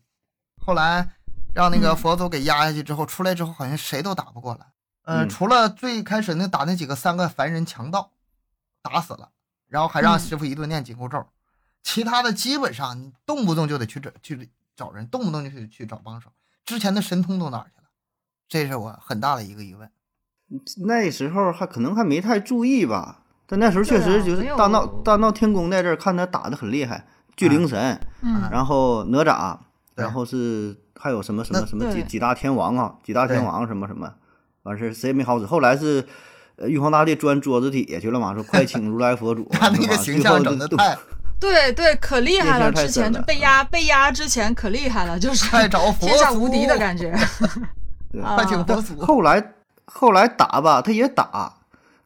[0.65, 1.15] 后来
[1.53, 4.67] 让那个嗯佛祖给压下去之后，出来之后好像谁都打不过来。
[5.03, 8.11] 呃，嗯除了最开始那打那几个三个凡人强盗，
[8.81, 9.31] 打死了，
[9.67, 11.27] 然后还让嗯师傅一顿念紧箍咒，
[11.81, 16.31] 其他的基本上你动不动就得去找去找人，动不动就去去找帮手。
[16.65, 17.89] 之前的神通都哪儿去了？
[18.47, 19.91] 这是我很大的一个疑问。
[20.85, 29.57] 那时候还可能还没太注意吧，但那时候确实就是大闹大闹天宫在这儿看他打的很厉害，巨灵神，嗯然后哪吒，
[29.95, 34.11] 然后是还有什么什么什么几几大天王啊，几大天王什么什么，
[34.63, 35.45] 完事儿谁也没好使。
[35.45, 36.05] 后来是
[36.57, 40.97] 呃玉皇大帝钻桌子底下去了嘛，说快请如来佛祖， 他那个形象整的太
[41.39, 42.71] 对对，可厉害了！
[42.71, 47.13] 之前就被压被压之前可厉害了，就是 太找佛天下无敌的感觉。
[48.35, 48.97] 快请佛祖。
[49.01, 49.53] 后来
[49.85, 51.55] 后来打吧，他也打，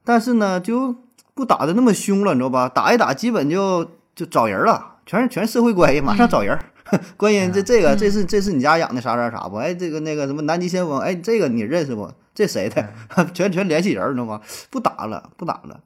[0.03, 0.95] 但是呢就
[1.35, 2.67] 不打的那么凶了，你知道吧？
[2.67, 6.60] 打一打基本就就找人了，全是全是社会关系，马上找人。
[7.17, 9.58] 观音这这个嗯这是这是你家养的啥啥啥不？
[9.58, 12.10] 哎，这个那个什么南极先锋，哎，这个你认识不？
[12.34, 12.93] 这谁的？
[13.34, 14.41] 全全联系人，你知道吗？
[14.70, 15.82] 不打了，不打了。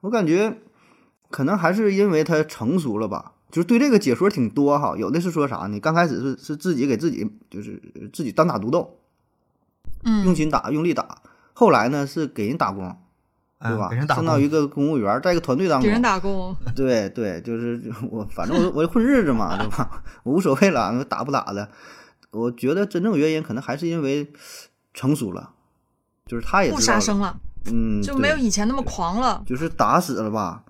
[0.00, 0.56] 我感觉
[1.30, 4.94] 可能还是因为他成熟了吧，就是对这个解说挺多哈。
[4.96, 5.78] 有的是说啥呢？
[5.80, 8.98] 刚开始是是自己给自己就是自己单打独斗，
[10.04, 11.18] 用嗯，心打，用力打。
[11.52, 12.96] 后来呢是给人打工，
[13.58, 13.88] 对吧？
[13.88, 16.02] 嗯给人打升到一，个公务员，在一个团队当中给人中。
[16.02, 16.54] 打工。
[16.76, 20.02] 对对，就是我，反正我我混日子嘛，对吧？
[20.24, 21.68] 我无所谓了，打不打的。
[22.32, 24.30] 我觉得真正原因可能还是因为
[24.92, 25.50] 成熟了，
[26.26, 27.34] 就是他也不杀生了，
[27.72, 29.42] 嗯，就没有以前那么狂了。
[29.46, 30.62] 就是打死了吧，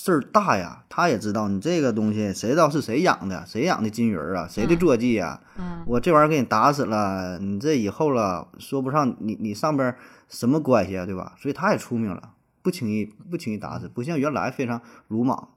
[0.00, 0.84] 事儿大呀。
[0.88, 11.34] 他也知道你这个东西，谁知道是谁养的，谁养的金鱼儿啊，谁的嗯坐骑呀、嗯，我这玩意儿给你打死了，你这以后了，说不上你你上边儿什么关系啊，对吧？
[11.36, 12.30] 所以他也出名了，
[12.62, 15.48] 不轻易不轻易打死，不像原来非常鲁莽。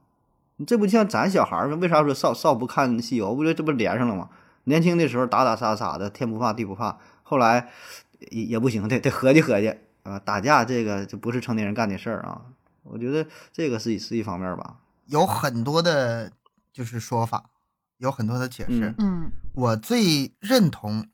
[0.56, 1.78] 你这不像咱小孩儿吗？
[1.80, 3.34] 为啥说少少不看西游？
[3.34, 4.28] 不就这不连上了吗？
[4.64, 7.68] 年轻的时候打打杀杀的，天不怕地不怕，后来
[8.30, 9.74] 也也不行，得得合计合计
[10.04, 12.42] 啊，打架这个就不是成年人干的事儿啊。
[12.82, 14.80] 我觉得这个是一是一方面吧。
[15.06, 16.32] 有很多的，
[16.72, 17.50] 就是说法，
[17.98, 18.88] 有很多的解释。
[18.90, 21.08] 嗯嗯我最认同，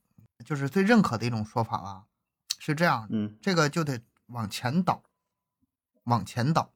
[0.44, 2.04] 就是最认可的一种说法啊，
[2.58, 5.02] 是这样的，嗯这个就得往前倒，
[6.04, 6.70] 往前倒。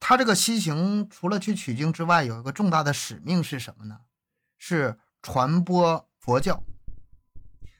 [0.00, 4.00] 他这个西行除了去取经之外，有一个重大的使命是什么呢？
[4.58, 6.62] 是传播佛教。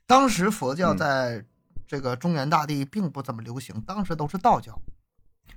[0.06, 1.44] 当时佛教嗯在
[1.86, 4.80] 这个中原大地并不怎么流行，当时都是道教。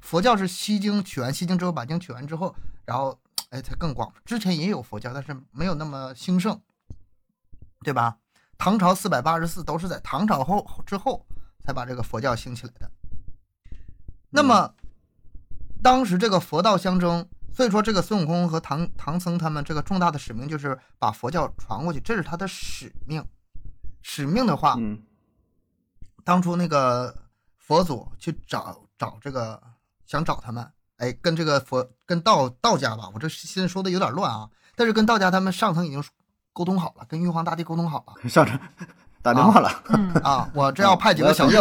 [0.07, 4.09] 佛教是西经取完西经之后，把经取完之后，然后哎才更广。
[4.23, 6.57] 之前也有佛教，但是没有那么兴盛，
[7.83, 8.17] 对吧？
[8.57, 11.27] 唐朝四百八十四都是在唐朝后之后
[11.65, 12.89] 才把这个佛教兴起来的。
[14.29, 14.73] 那么，
[15.83, 23.21] 当时这个佛道相争，所以说这个孙悟空和唐唐僧他们这个重大的使命就是把佛教传过去，这是他的使命。
[24.01, 25.03] 使命的话，嗯
[26.23, 27.13] 当初那个
[27.57, 29.61] 佛祖去找找这个
[30.07, 36.03] 想找他们，哎，跟这个佛跟道道家吧，我这现在说的有点乱啊，但是跟道家他们上层已经
[36.53, 38.59] 沟通好了，跟玉皇大帝沟通好了上层
[39.21, 41.55] 打电话了，嗯啊，我这要派几个小弟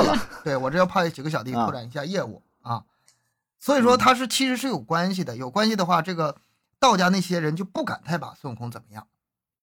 [0.45, 2.85] 对我这要派几个小弟啊拓展一下业务啊，
[3.59, 6.37] 所以说他是其实是有关系的，有关系的话，这个
[6.79, 9.09] 道家那些人就不敢太把孙悟空怎么样，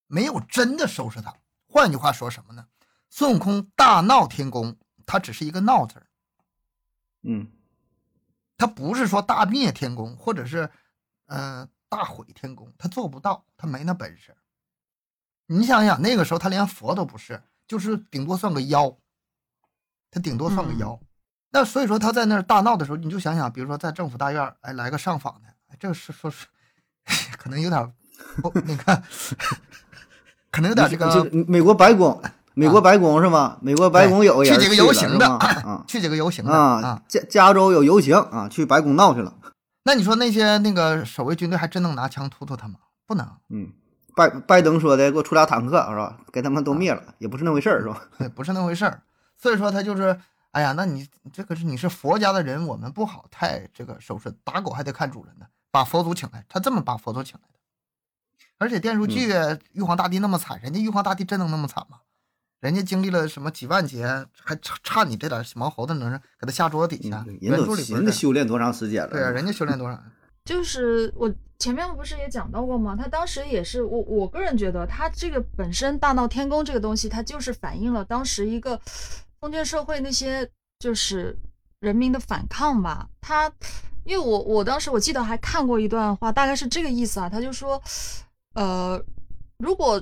[0.08, 1.34] 没有真的收拾他。
[1.68, 2.66] 换句话说什么呢？
[3.10, 6.06] 孙悟空大闹天宫，他只是一个闹字儿。
[7.24, 7.48] 嗯
[8.58, 10.70] 他不是说大灭天宫，或者是，
[11.26, 14.36] 呃，大毁天宫，他做不到，他没那本事。
[15.48, 18.98] 你想想，那个时候他连佛都不是，就是顶多算个妖，
[20.10, 21.00] 他顶多算个嗯妖。
[21.50, 26.48] 那所以说他在那儿大闹的时候，你就想想，比如说在政府大院儿，哎，来个上访的，哎，这个是说是，
[27.38, 27.94] 可能有点
[28.66, 29.04] 那个，
[30.50, 32.20] 可能有点这个就美国白宫，
[32.56, 33.58] 美国白宫是吗？
[33.62, 39.34] 美国白宫有个人去几个游行的 啊去几个游行的啊啊，加加州有游行啊，去白宫闹去了。
[39.84, 42.76] 那你说那些那个守卫军队还真能拿枪突突他吗？
[43.06, 43.28] 不能。
[43.50, 43.72] 嗯，
[44.16, 46.18] 拜拜登说的，给我出俩坦克是吧？
[46.32, 48.02] 给他们都灭了，也不是那回事儿是吧？
[48.18, 49.02] 对，不是那回事儿。
[49.38, 50.18] 所以说他就是，
[50.52, 55.46] 哎呀，那你这个是你是佛家的人，我们不好太这个收拾，打狗还得看主人呢。
[55.72, 57.60] 把佛祖请来，他这么把佛祖请来的。
[58.60, 59.28] 而且电视剧
[59.74, 61.98] 玉皇大帝那么惨，人家玉皇大帝真能那么惨吗？
[62.64, 64.06] 人家经历了什么几万劫，
[64.42, 67.22] 还差差你这点毛猴子能让给他下桌子底下？
[67.28, 69.10] 嗯原人家修炼多长时间了？
[69.10, 70.02] 对啊，人家修炼多少？
[70.46, 72.96] 就是我前面不是也讲到过吗？
[72.98, 78.80] 他当时也是我我个人觉得，他这个本身大闹天宫这个东西，它就是反映了当时一个
[79.42, 80.50] 封建社会那些
[80.80, 81.38] 就是
[81.82, 83.10] 人民的反抗吧。
[83.20, 83.52] 他
[84.06, 87.82] 因为我我当时我记得还看过一段话，大概是这个意思啊，他就说，
[88.54, 89.04] 呃，
[89.58, 90.02] 如果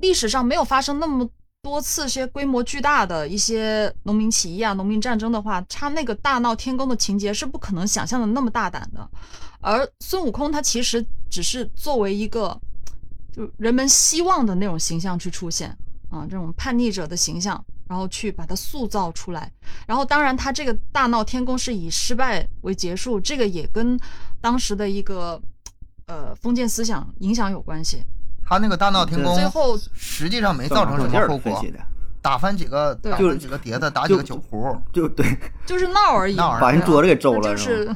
[0.00, 1.28] 历史上没有发生那么
[1.62, 9.08] 多次些规模巨大的一些农民起义啊、农民战争的话，他那个大闹天宫的情节是不可能想象的那么大胆的。
[9.60, 12.58] 而孙悟空他其实只是作为一个
[13.32, 15.76] 就人们希望的那种形象去出现
[16.10, 19.50] 啊，这种叛逆者的形象，然后去把它塑造出来。
[19.86, 23.98] 然后当然他这个大闹天宫是以失败为结束，这个也跟
[24.40, 25.40] 当时的一个
[26.06, 28.02] 呃封建思想影响有关系。
[28.48, 31.62] 他那个大闹天宫，最后实际上没造成什么后果。
[32.22, 33.12] 打翻几个，对。
[33.12, 35.24] 打翻几个碟子，打几个酒壶，就对，
[35.66, 36.62] 就是闹而已，闹而已。
[36.62, 37.94] 把人桌子给周了，就是。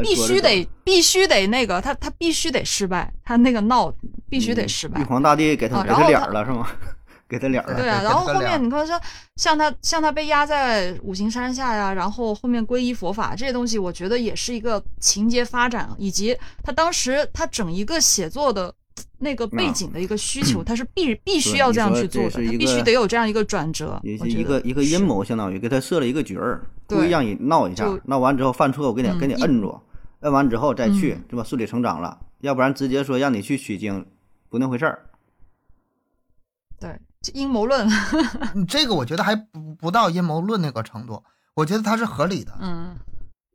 [0.00, 3.92] 必须得必须得那个他他必须得失败，他那个闹
[4.28, 4.98] 必须得失败。
[4.98, 5.04] 玉。
[5.04, 6.66] 皇大帝给他给他脸啊他儿了是吗？
[7.28, 7.74] 给他脸了。
[7.74, 8.98] 对啊，然后后面你看像
[9.36, 18.74] 像他像他被压在五行山下呀，然后后面皈依佛法这些东西，我觉得也是一个情节发展，以及他当时他整一个写作的
[19.22, 24.00] 那个背景的一个需求， 他是必必须要这样去做的，他必须得有这样一个转折。
[24.02, 29.80] 也是一个一个阴谋，相当于给他设了一个局儿，故对意让你闹一下，闹完之后犯错，我给你嗯给你摁住，
[30.20, 31.44] 摁完之后再去嗯，对吧？
[31.44, 34.04] 顺理成章了，要不然直接说让你去取经，
[34.48, 35.06] 不那回事儿。
[36.80, 36.98] 对
[37.32, 37.88] 阴谋论，
[38.54, 41.22] 嗯这个我觉得还不不到阴谋论那个程度，
[41.54, 42.52] 我觉得它是合理的。
[42.60, 42.96] 嗯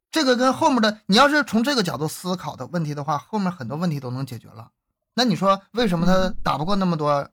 [0.10, 4.70] 这个跟后面的，你要是从这个角度思考的问题的话，后面很多问题都能解决了。
[5.18, 7.28] 那你说为什么他打不过那么多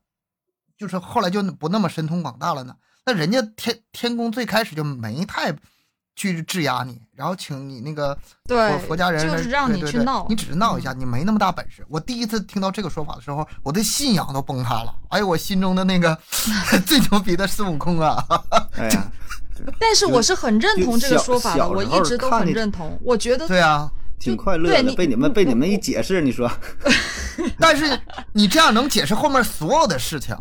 [0.78, 2.74] 就是后来就不那么神通广大了呢？
[3.04, 5.54] 那人家天天宫最开始就没太
[6.16, 8.16] 去质押你，然后请你那个
[8.48, 11.84] 对佛佛家人就是让你去闹你只是闹一下，你没那么大本事。
[11.90, 14.94] 我第一次听到这个说法的时候，我的信仰都崩塌了。
[15.10, 16.18] 哎呦，我心中的那个
[16.86, 18.24] 最牛逼的孙悟空啊！
[18.76, 19.12] 哎呀，
[19.78, 22.98] 但是我是很认同这个说法的，我一直都很认同。
[23.02, 24.94] 我觉得对啊，挺快乐的。
[24.94, 26.50] 被你们被你们一解释，你说，
[27.58, 28.00] 但是
[28.32, 30.36] 你这样能解释后面所有的事情。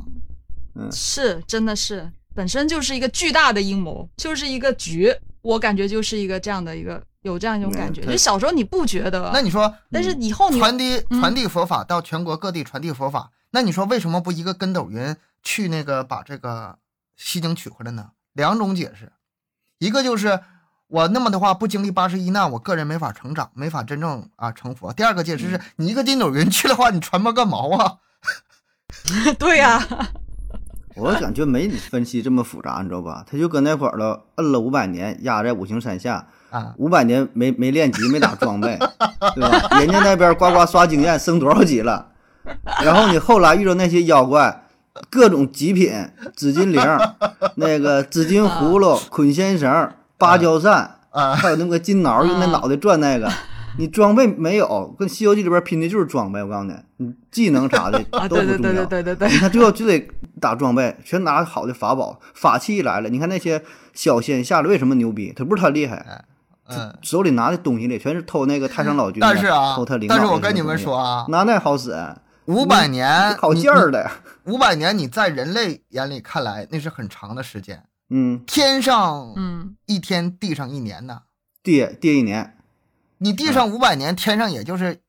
[0.75, 5.15] 嗯是真的是本身就是一个巨大的阴谋，就是一个局。
[5.41, 8.01] 我感觉就是一个这样的一个有这样一种感觉。
[8.01, 16.79] 嗯就小时候你不觉得，那你说，但是以后你传递嗯传递佛法到全国各地传递佛法，那你说为什么不一个跟斗云去那个把这个
[17.17, 18.11] 西经取回来呢？
[18.31, 19.11] 两种解释，
[19.77, 20.39] 一个就是
[20.87, 24.93] 我那么的话不经历八十一难，我个人没法成长，没法真正啊成佛。
[24.93, 27.93] 第二个解释是你一个筋斗云去的话，你传播个毛啊！
[29.39, 29.81] 对呀、
[30.95, 33.25] 我感觉没你分析这么复杂，你知道吧？
[33.29, 38.77] 他就搁那块儿了，摁了五百年，压在五行山下，啊，五百年没没练级，没打装备，
[39.33, 39.79] 对吧？
[39.79, 42.11] 人家那边呱呱刷经验，升多少级了？
[42.83, 44.65] 然后你后来遇到那些妖怪，
[45.09, 45.91] 各种极品
[46.35, 46.79] 紫金铃，
[47.55, 49.89] 那个紫金葫芦、捆仙绳、
[50.23, 53.29] 芭蕉扇，啊还有那个金挠用那脑袋转那个。
[53.75, 56.43] 你装备没有，跟《西游记》里边拼的就是装备。
[56.43, 58.57] 我告诉你，你技能啥的啊，都不重要。
[58.57, 60.07] 对对对对对对对，你看最后就得
[60.39, 63.09] 打装备，全拿好的法宝，法器来了。
[63.09, 63.63] 你看那些
[63.95, 65.33] 小仙下来为什么牛逼？
[65.35, 66.23] 他不是他厉害，
[66.69, 71.91] 嗯，手里拿的东西里全是偷那个太上老君的，但是啊偷他领导但是我跟你们说啊，拿那好使，
[72.45, 74.07] 五百年考你劲儿的。
[74.43, 77.81] 五百年你在人类眼里看来那是很长的时间，
[78.15, 81.23] 嗯，天上嗯，一天，地上一年呢。
[81.63, 82.55] 地地一年，
[83.17, 84.99] 你地上五百年，天上也就是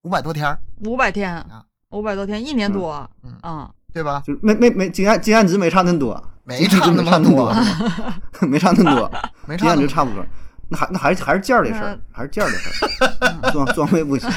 [0.00, 1.30] 五百多天儿，五百天。
[1.30, 4.22] 啊，五百多天，一年多，嗯啊，对吧？
[4.24, 7.52] 就没没没经验经验值没差那么多，没差那么没差那么多
[8.40, 9.12] 多，没差那么多，
[9.46, 9.76] 没经差那么多。
[9.76, 10.24] 验值差不多。
[10.68, 14.28] 那还那还是还是件儿的事儿，还是件儿的事儿，装装备不行，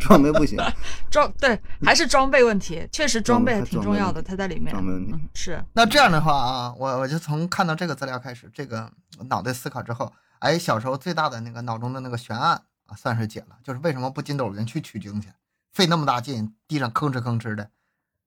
[0.00, 0.58] 装备不行，
[1.10, 8.90] 装 对还是装备问题，确实装备挺重要的，它在里面，装备问题嗯，是，那这样的话啊，我我就从看到这个资料开始，这个
[9.28, 15.28] 脑袋思考之后，哎，小时候最大的那个脑中的那个悬案啊，算是解了，就是为什么不筋斗云去取经去，
[15.72, 17.70] 费那么大劲，地上吭哧吭哧的，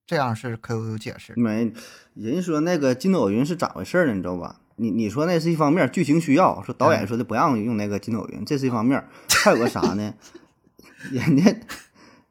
[0.06, 1.32] 这样是可有有解释。
[1.36, 1.72] 没，
[2.14, 4.12] 人家说那个筋斗云是咋回事儿呢？
[4.12, 4.56] 你知道吧？
[4.76, 9.02] 你你说那是一方面，剧情需要，说导演说的不让用那个筋斗云，这是一方面。
[9.28, 10.14] 还有个啥呢？
[11.10, 11.56] 人家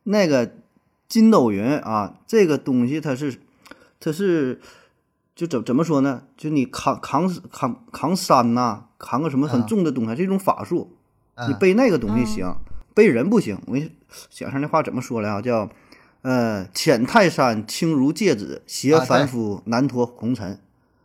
[0.04, 0.56] 那个
[1.08, 3.39] 筋斗云啊，这个东西它是
[3.99, 4.60] 它是
[5.36, 6.23] 就怎怎么说呢？
[6.38, 10.95] 就你扛扛扛扛山呐、扛个什么很嗯重的东西，是一种法术。
[11.47, 12.56] 你嗯背那个东西行，
[12.93, 13.58] 背人不行。
[13.67, 13.91] 我给你
[14.30, 15.41] 想想那话怎么说来啊？
[15.41, 15.69] 叫
[16.21, 20.60] 呃，浅泰山轻如芥子，携凡夫难脱红尘，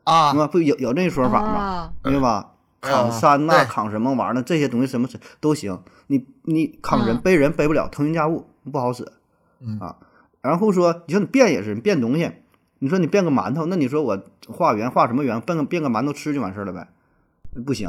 [0.06, 0.46] 啊是，吧？
[0.46, 1.92] 不有有这说法吗？
[2.04, 2.50] 明白吧？
[2.50, 4.42] 嗯扛山呐、对扛什么玩意儿呢？
[4.42, 5.08] 这些东西什么
[5.40, 5.76] 都行。
[6.06, 9.10] 你你扛人嗯背人背不了，腾云驾雾不好使。
[9.60, 9.96] 嗯啊，
[10.40, 12.30] 然后说，你说你变也是，你变东西，
[12.78, 15.40] 你说你变个馒头，那你说我化缘化什么缘？
[15.40, 16.86] 变个变个馒头吃就完事儿了呗？
[17.64, 17.88] 不行，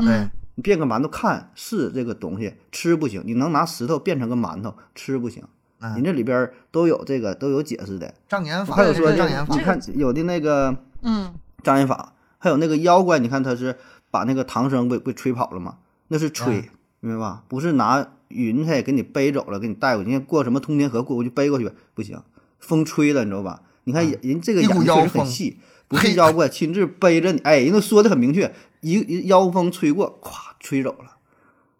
[0.55, 5.43] 你变个馒头看是这个东西吃不行，你能拿石头变成个馒头吃不行，
[5.79, 8.11] 人嗯，这里边都有这个都有解释的。
[8.27, 11.31] 障眼法，还有说障眼法你，看有的那个嗯，
[11.67, 13.75] 障眼法，还有那个妖怪，你看他是
[14.09, 15.79] 把那个唐僧给给吹跑了吗？
[16.07, 16.69] 那是吹，嗯
[17.01, 17.43] 明白吧？
[17.49, 20.09] 不是拿云彩给你背走了，给你带过去。
[20.09, 22.17] 你看过什么通天河过过去背过去不行，
[22.57, 23.63] 风吹了，你知道吧？
[23.83, 25.57] 你看人人这个眼确实很细，
[25.89, 31.17] 不是妖怪亲自背着你，哎，人都说的很明确，一一妖风吹过，咵吹走了。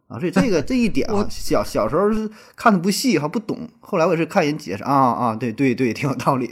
[0.10, 3.70] 啊，所以这个 这一点啊，小小时候是看的不细，还不懂。
[3.80, 6.52] 后来我也是看人解释啊啊，对对对，挺有道理。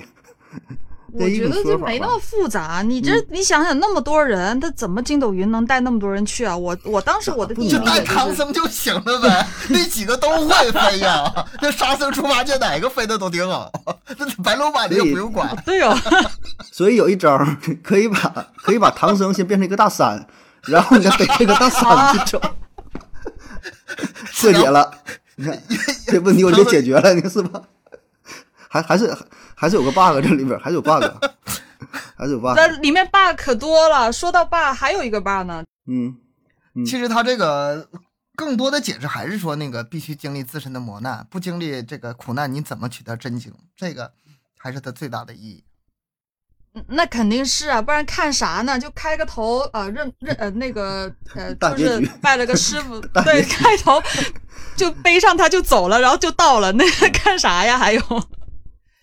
[1.17, 2.83] 我觉得说法吧这没那么复杂。
[2.85, 6.55] 你这你想想，那么多人，他怎么筋斗云能带那么多人去啊？
[6.55, 11.23] 我我当时我的第一就带唐僧就行了呗， 那几个都会飞呀。
[11.61, 13.71] 那沙僧、猪八戒哪个飞的都挺好，
[14.17, 15.55] 那白龙马你也不用管。
[15.65, 15.97] 对 哦，
[16.71, 17.37] 所以有一招
[17.83, 20.27] 可以把可以把唐僧先变成一个大山，
[20.63, 22.41] 然后你再背这个大山去走，
[24.33, 24.91] 破解了。
[25.37, 25.61] 你看
[26.07, 27.61] 这问题我就解决了，你看是吧？
[28.75, 29.17] 还还是
[29.55, 31.01] 还是有个 bug 这里边还是有 bug，
[32.17, 32.53] 还是有 bug。
[32.57, 34.11] 那里面 bug 可多了。
[34.11, 36.17] 说到 bug，还有一个 bug 呢，嗯，
[36.73, 37.87] 嗯其实他这个
[38.35, 43.53] 更多的解释还是说，那个必须经历自身的磨难，不经历这个苦难，你怎么取得真经？
[43.77, 44.11] 这个
[44.57, 45.63] 还是它最大的意义。
[46.73, 48.77] 嗯那肯定是啊，不然看啥呢？
[48.77, 54.03] 就开个头啊，认认呃那个呃，就是拜了个师傅，对，开头
[54.75, 57.77] 就背上他就走了，然后就到了，那个 看啥呀？
[57.77, 58.01] 还有，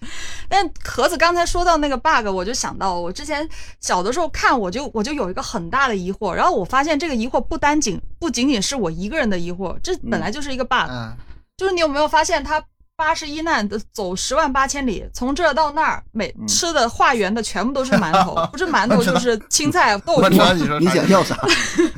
[0.48, 3.48] 但盒子刚才说到那个 bug，我就想到我之前
[3.80, 11.16] 小的时候看，我就我就有一个很大的疑惑，然后我发现这个疑惑不单仅不仅仅是我一个人的疑惑，这本来就是一个 bug，、嗯，
[11.56, 12.62] 就是你有没有发现他
[13.02, 21.36] 八十一难的走十万八千里，从这儿到那儿，每嗯吃的化缘的全部都是馒头， 不是馒头就是青菜豆腐你想要啥？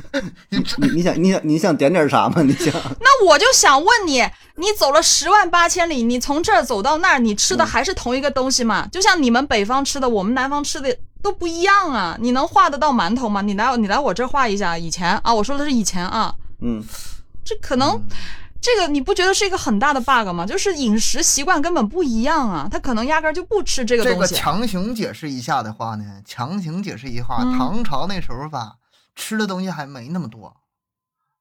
[0.49, 0.57] 你
[0.93, 2.41] 你想你想你想点点啥吗？
[2.41, 8.87] 你想 那我就想问你，你走了十万八千里，你从这儿走到那儿，你吃的嗯还是同一个东西吗？
[8.91, 12.17] 就像你们北方吃的，我们南方吃的都不一样啊！
[12.19, 13.41] 你能画得到馒头吗？
[13.41, 16.83] 你来你来我这儿画一下，以前啊，我说的是以前啊，嗯，
[17.43, 18.01] 这可能。
[18.65, 20.43] 这个你不觉得是一个很大的 bug 吗？
[20.43, 24.17] 就是饮食习惯根本不一样啊，他可能压根儿就不吃这个东西。
[24.17, 24.27] 这个。
[24.27, 27.55] 强行解释一下的话呢，强行解释一下，嗯。
[27.55, 28.77] 唐朝那时候吧，
[29.15, 30.51] 吃的东西还没那么多，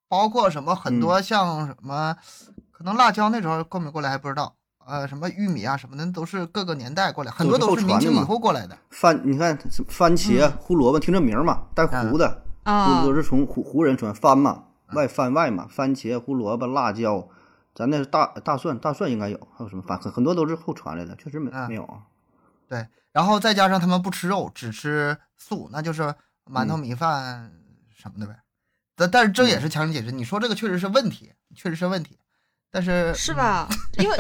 [0.07, 1.01] 包括什么很嗯。
[1.01, 2.15] 多像什么，
[2.71, 4.55] 可能辣椒那时候过没过来还不知道，
[4.87, 8.77] 呃，什么玉米啊什么的都是各个年代过来，很多都是明清以后过来的。
[8.91, 9.59] 番你看
[9.89, 17.29] 番茄、胡萝卜，听这名儿嘛，带胡的，嗯啊都都是从胡胡人传番嘛，外番外嘛，番茄、胡萝卜、辣椒，
[17.75, 22.03] 咱那是大大蒜，大蒜应该有，还有什么番，很很多都是后传来的，确实没嗯没有啊。
[22.69, 26.03] 对，然后再加上他们不吃肉，只吃素，那就是
[26.47, 27.53] 馒嗯头、米饭
[27.97, 28.37] 什么的呗。
[28.97, 32.19] 但但是这也是强行解释，你说这个确实是问题，确实是问题。
[32.71, 33.33] 但是是？
[33.35, 33.69] 吧？
[33.99, 34.17] 因为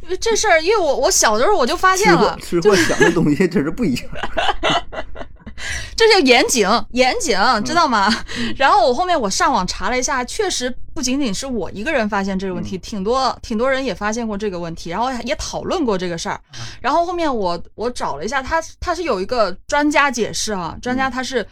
[0.00, 4.10] 因为这事儿，因为我我小的时候我就发现了，吃货想的东西真是不一样。
[5.96, 8.12] 这叫严谨，严谨，嗯知道吗？
[8.56, 16.40] 然后我后面我上网查了一下，确实不仅仅是我一个人发现这个问题，嗯挺多挺多人也发现过这个问题，然后也讨论过这个事儿。
[16.54, 21.46] 嗯然后后面我我找了一下，他他是有一个专家解释啊，专嗯家他是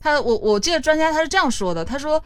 [0.00, 2.22] 他我我记得专家他是这样说的，他说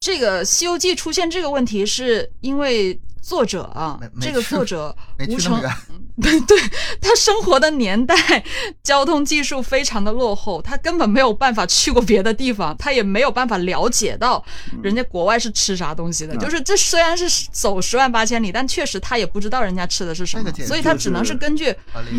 [0.00, 4.96] 这个《西游记》出现这个问题是因为作者啊这个作者
[5.28, 5.60] 吴承
[6.22, 6.56] 对对，
[7.00, 8.14] 他生活的年代，
[8.84, 14.42] 交通技术非常的落后，他根本没有办法去过别的地方，他也没有办法了解到
[14.80, 16.34] 人家国外是吃啥东西的。
[16.34, 21.70] 嗯就是 这虽然是走十万八千里，但确实他也不知道人家吃的是什么所以他只能是根据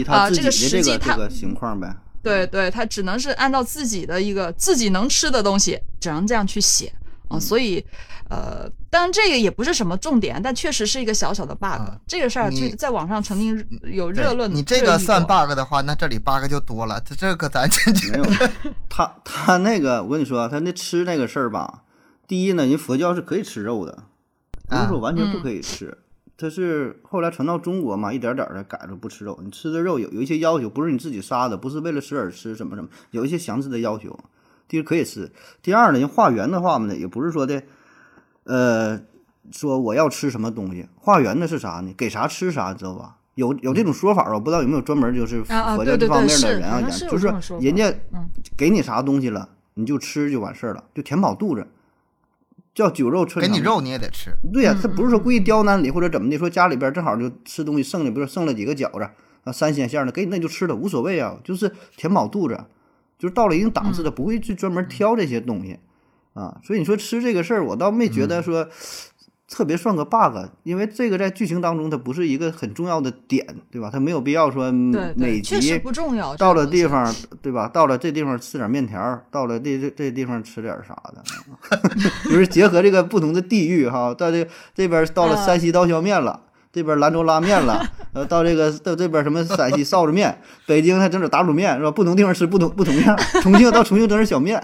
[0.08, 1.96] 啊这个实际他这个这个情况呗。
[2.22, 6.92] 对对，他只能是按照自己的一个自己能吃的东西，只能这样去写
[7.30, 7.40] 啊。
[7.40, 7.84] 所以，
[8.30, 11.66] 呃，当然这个也不是什么重点，但确实是一个小小的 bug。
[11.66, 17.02] 啊这个事儿你就在网上曾经有热论，你这个算 bug 的话，那这里 bug 就多了。
[17.06, 18.26] 这这个咱 这没有，
[18.90, 21.84] 他他那个我跟你说，他那吃那个事儿吧，
[22.28, 24.04] 第一呢，人佛教是可以吃肉的，
[24.68, 25.98] 不是说完全不可以吃。
[26.40, 29.40] 他是后来传到中国嘛，一点点的改了不吃肉。
[29.44, 34.16] 你吃的肉有有一些要求，不是你自己杀的，不是为了吃而吃什么什么，有一些详细的要求。
[34.68, 37.64] 第一可以吃，第二呢，人化缘的话嘛呢，也不是说的，
[38.44, 39.00] 呃，
[39.52, 41.94] 说我要吃什么东西，化缘的是啥呢？
[41.98, 43.16] 给啥吃啥，知道吧？
[43.36, 51.68] 有有这种说法啊，我不知道有没有专门就是佛教这方面的人啊就是说人家嗯给你啥东西了，你就吃就完事儿了，就填饱肚子，
[52.74, 54.36] 叫酒肉穿肠给你肉你也得吃。
[54.52, 59.08] 对呀、嗯他不是说故意刁难你或者怎么的，说家里边正好就吃东西剩的，比如说剩了几个饺子
[59.44, 62.60] 啊，三鲜馅儿的，给你那就吃了，无所谓啊，就是填饱肚子，
[63.18, 65.80] 就是到了一定档次的，不会去专门挑这些东西
[66.34, 66.60] 啊。
[66.64, 68.68] 所以你说吃这个事儿，我倒没觉嗯得说
[69.50, 73.90] 特别算个 bug，因为这个在剧情当中它不是一个很重要的点，对吧？
[73.90, 76.36] 它没有必要说每集不重要。
[76.36, 77.68] 到了地方，对吧？
[77.68, 81.24] 到了这地方吃点面条，到了这这这地方吃点啥的，
[82.30, 84.46] 就是结合这个不同的地域哈，到这
[84.76, 86.42] 这边到了嗯山西刀削面了。
[86.72, 91.92] 这边兰州拉面了，呃，到这个到这边什么陕西臊子面，北京还整点打卤面是吧？
[91.92, 94.62] 不同地方吃不同不同样，重庆到重庆整点小面，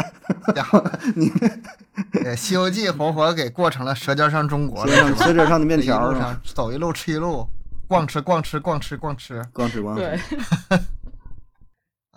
[0.56, 0.84] 然后，
[1.16, 1.30] 你
[2.36, 7.48] 《西游记》活活给过成了《舌尖上中国》了，舌尖上的面这一路条走一路吃一路，
[7.88, 9.42] 逛吃逛吃逛吃逛吃。
[9.52, 10.38] 逛吃光对吃。，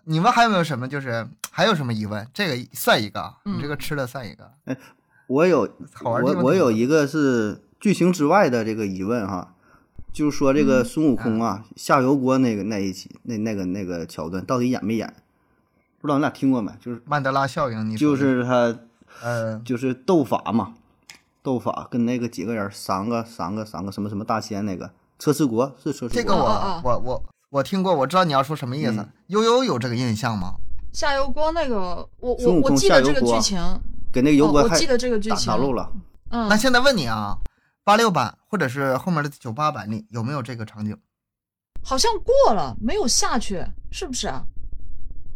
[0.05, 2.27] 你们还有没有什么就是还有什么疑问？
[2.35, 4.51] 这个算一个啊，嗯你这个吃的算一个。
[5.27, 9.55] 我有好玩的地我我有一个是剧情之外的这个疑问哈，
[10.17, 15.07] 就是说这嗯个孙悟空啊下油锅那个那一期那那个那个桥段到底演没演？
[16.01, 16.73] 不知道你俩听过没？
[16.81, 18.75] 就是曼德拉效应，你就是他
[19.23, 20.73] 嗯，就是斗法嘛，
[21.43, 29.09] 斗法跟那个几个人三个三个三个什么什么大仙那个车迟国是车迟国这个我我我我听过，我知道你要说什么意思嗯。
[29.27, 30.55] 悠悠有这个印象吗？
[30.95, 33.61] 下油锅那个，我我我记得这个剧情，
[34.11, 35.93] 给那个油锅还哦我记得这个剧打情打漏了。
[36.31, 37.37] 嗯那，现在问你啊，
[37.87, 40.99] 八六版或者是后面的九八版里有没有这个场景？
[41.85, 44.43] 好像过了，没有下去，是不是啊？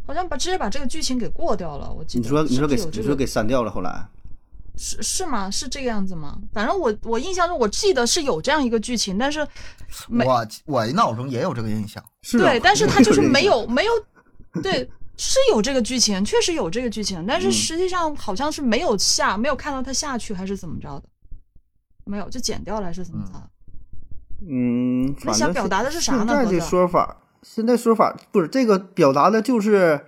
[0.05, 2.23] 好像把直接把这个剧情给过掉了，我记得。
[2.23, 4.05] 你说你说给是是这个你说给删掉了，后来
[4.77, 5.49] 是是吗？
[5.49, 6.37] 是这个样子吗？
[6.53, 9.47] 反正我我印象中我记得是有这样一个剧情，但是
[10.09, 12.05] 没我我脑中也有这个印象。
[12.23, 13.93] 是啊对，但是他就是没有有没有，
[14.61, 21.05] 对，是有这个剧情，确实有这个剧情，但是嗯实际上好像是没有下，没有看到他下去，还是怎么着的？
[22.11, 23.51] 没有，就剪掉了，还是怎么着的？
[24.49, 30.07] 嗯，那想表达的是啥呢现在的说法，现在说法不是这个表达的就是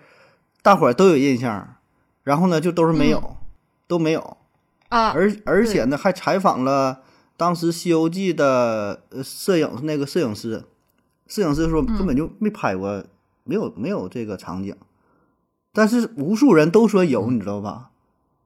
[0.62, 1.76] 大伙儿都有印象，
[2.24, 3.36] 然后呢就都是没有，嗯。
[3.86, 4.38] 都没有，
[4.88, 7.02] 啊，而而且呢还采访了
[7.36, 10.64] 当时《西游记》的呃摄影那个摄影师，
[11.26, 11.98] 摄影师说嗯。
[11.98, 13.04] 根本就没拍过，
[13.44, 14.74] 没有没有这个场景，
[15.74, 17.90] 但是无数人都说有，你知道吧？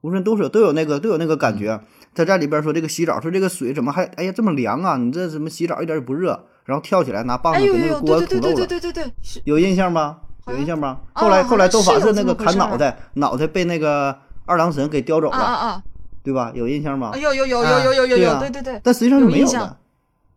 [0.07, 1.81] 无数人都说都有那个都有那个感觉。
[2.15, 4.97] 他在里边说这个洗澡，说这个水怎么还哎呀这么凉啊？
[4.97, 6.41] 你这怎么洗澡一点也不热？
[6.65, 9.13] 然后跳起来拿棒子给那个锅对对对对捅漏了，对对对对，
[9.45, 10.19] 有印象吗？
[10.47, 11.01] 有印象吗？
[11.13, 15.83] 啊后来后来斗法是那个砍脑袋，脑袋被那个二郎神给叼走了，啊，
[16.23, 16.53] 对吧？
[16.55, 17.19] 有印象吗啊？
[17.19, 19.77] 有有有有有有有有，对啊对对对但实际上是没有的，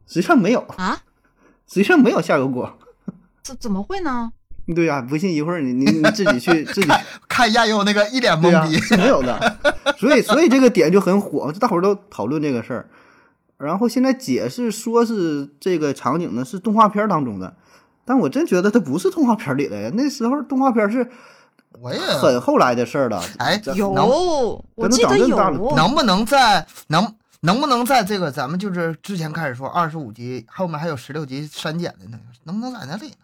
[0.07, 0.97] 实际上没有，啊，
[1.69, 2.77] 实际上没有下油锅。
[3.43, 4.31] 怎怎么会呢？
[4.73, 6.87] 对呀、不信一会儿你你你自己去自己
[7.27, 9.57] 看一下，有那个一脸、懵逼，是没有的。
[9.97, 12.89] 所以所以这个点就很火，大伙儿都讨论这个事儿。
[13.57, 17.53] 然后现在解释说是这个场景呢是动画片儿当中的，
[18.05, 19.91] 但我真觉得它不是动画片儿里的呀。
[19.93, 21.09] 那时候动画片儿是
[21.81, 23.21] 我也很后来的事儿了。
[23.37, 24.07] 哎有，能
[24.75, 25.37] 我记得有
[25.75, 33.15] 能不能在能能不能在这个咱们就是之前开始说二十五集后面还有十六集删减的那个，能不能在那里呢？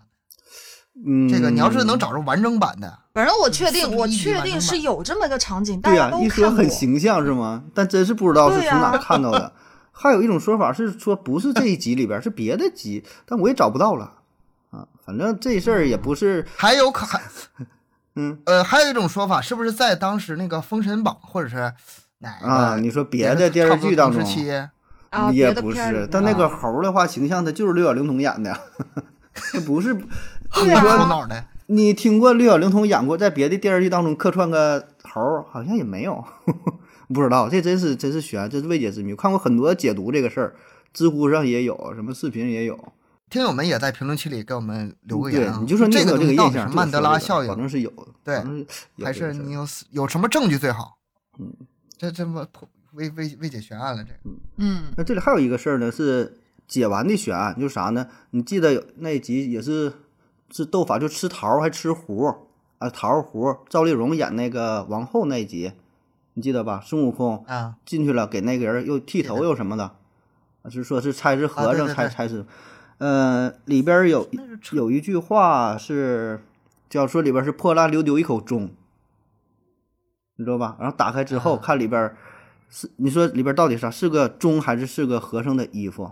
[1.04, 6.50] 嗯，这个你要是能找着完整版的，反正我确定，我确定是有这么个场景，大对呀、家都一说。
[6.52, 7.64] 很形象是吗？
[7.74, 9.52] 但真是不知道是从哪看到的。
[9.92, 14.12] 还有一种说法是说不是这一集里边，是别的集，但我也找不到了
[14.72, 14.88] 啊。
[15.06, 17.22] 反正这事儿也不是，还有可还
[18.16, 21.74] 嗯呃还有一种说法，是不是在当时那个《封神榜》或者是
[22.20, 22.78] 哪个啊。
[22.78, 24.50] 你说别的电视剧当中时期
[25.10, 28.58] 啊，也不是，但那个啊猴的话，形象他就是六小龄童演的
[29.68, 29.96] 不是。
[31.68, 36.24] 你听过六小龄童演过在别的电视剧当中客串个猴儿，好像也没有，
[37.14, 39.12] 不知道，这真是真是悬，这是未解之谜。
[39.14, 40.56] 我看过很多解读这个事儿，
[40.94, 42.94] 知乎上也有，什么视频也有。
[43.28, 45.52] 听友们也在评论区里给我们留个言。
[45.60, 46.72] 你就说你有这个印象？
[46.72, 48.44] 曼德拉效应反，正是有的，对
[49.04, 51.00] 还是你有有什么证据最好？
[51.40, 51.52] 嗯，
[51.98, 54.20] 这这么破未未未解悬案了，这个
[54.58, 56.38] 嗯，那这里还有一个事儿呢，是
[56.68, 58.08] 解完的悬案，就是啥呢？
[58.30, 59.92] 你记得有那一集也是
[60.52, 62.42] 是斗法，就吃桃儿还吃核
[62.78, 63.60] 啊，桃儿核。
[63.70, 65.74] 赵丽蓉演那个王后那一集，
[66.34, 66.82] 你记得吧？
[66.84, 69.96] 孙悟空啊，进去了，给那个人又剃头又什么的，
[70.62, 72.46] 啊是说是猜是和尚猜猜是，
[72.98, 74.28] 呃，里边有
[74.72, 76.42] 有一句话是
[76.90, 78.70] 叫说里边是破烂溜丢一口钟，
[80.36, 80.78] 你知道吧？
[80.80, 82.16] 然后打开之后啊看里边
[82.70, 83.90] 是你说里边到底啥？
[83.90, 86.12] 是个钟还是是个和尚的衣服？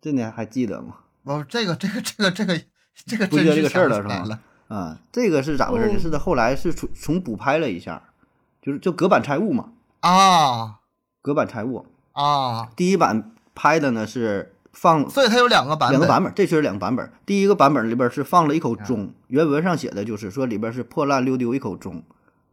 [0.00, 0.96] 这你还记得吗？
[1.24, 2.60] 哦这个这个这个这个
[3.06, 4.42] 这个不记得这个事儿了是吧想不起来了？
[4.68, 5.94] 啊，这个是咋回事呢？
[5.94, 8.02] 哦是他后来是重重补拍了一下，
[8.62, 9.70] 就是就隔板拆物嘛，
[10.00, 10.80] 啊
[11.20, 11.86] 隔板拆物。
[12.12, 17.12] 啊，第一版拍的呢是放所以它有两个版本，两个版本，这确实两个版本。
[17.26, 22.02] 第一个版本里边是放了一口啊钟，原文上写的就是说里边是破烂溜丢一口钟，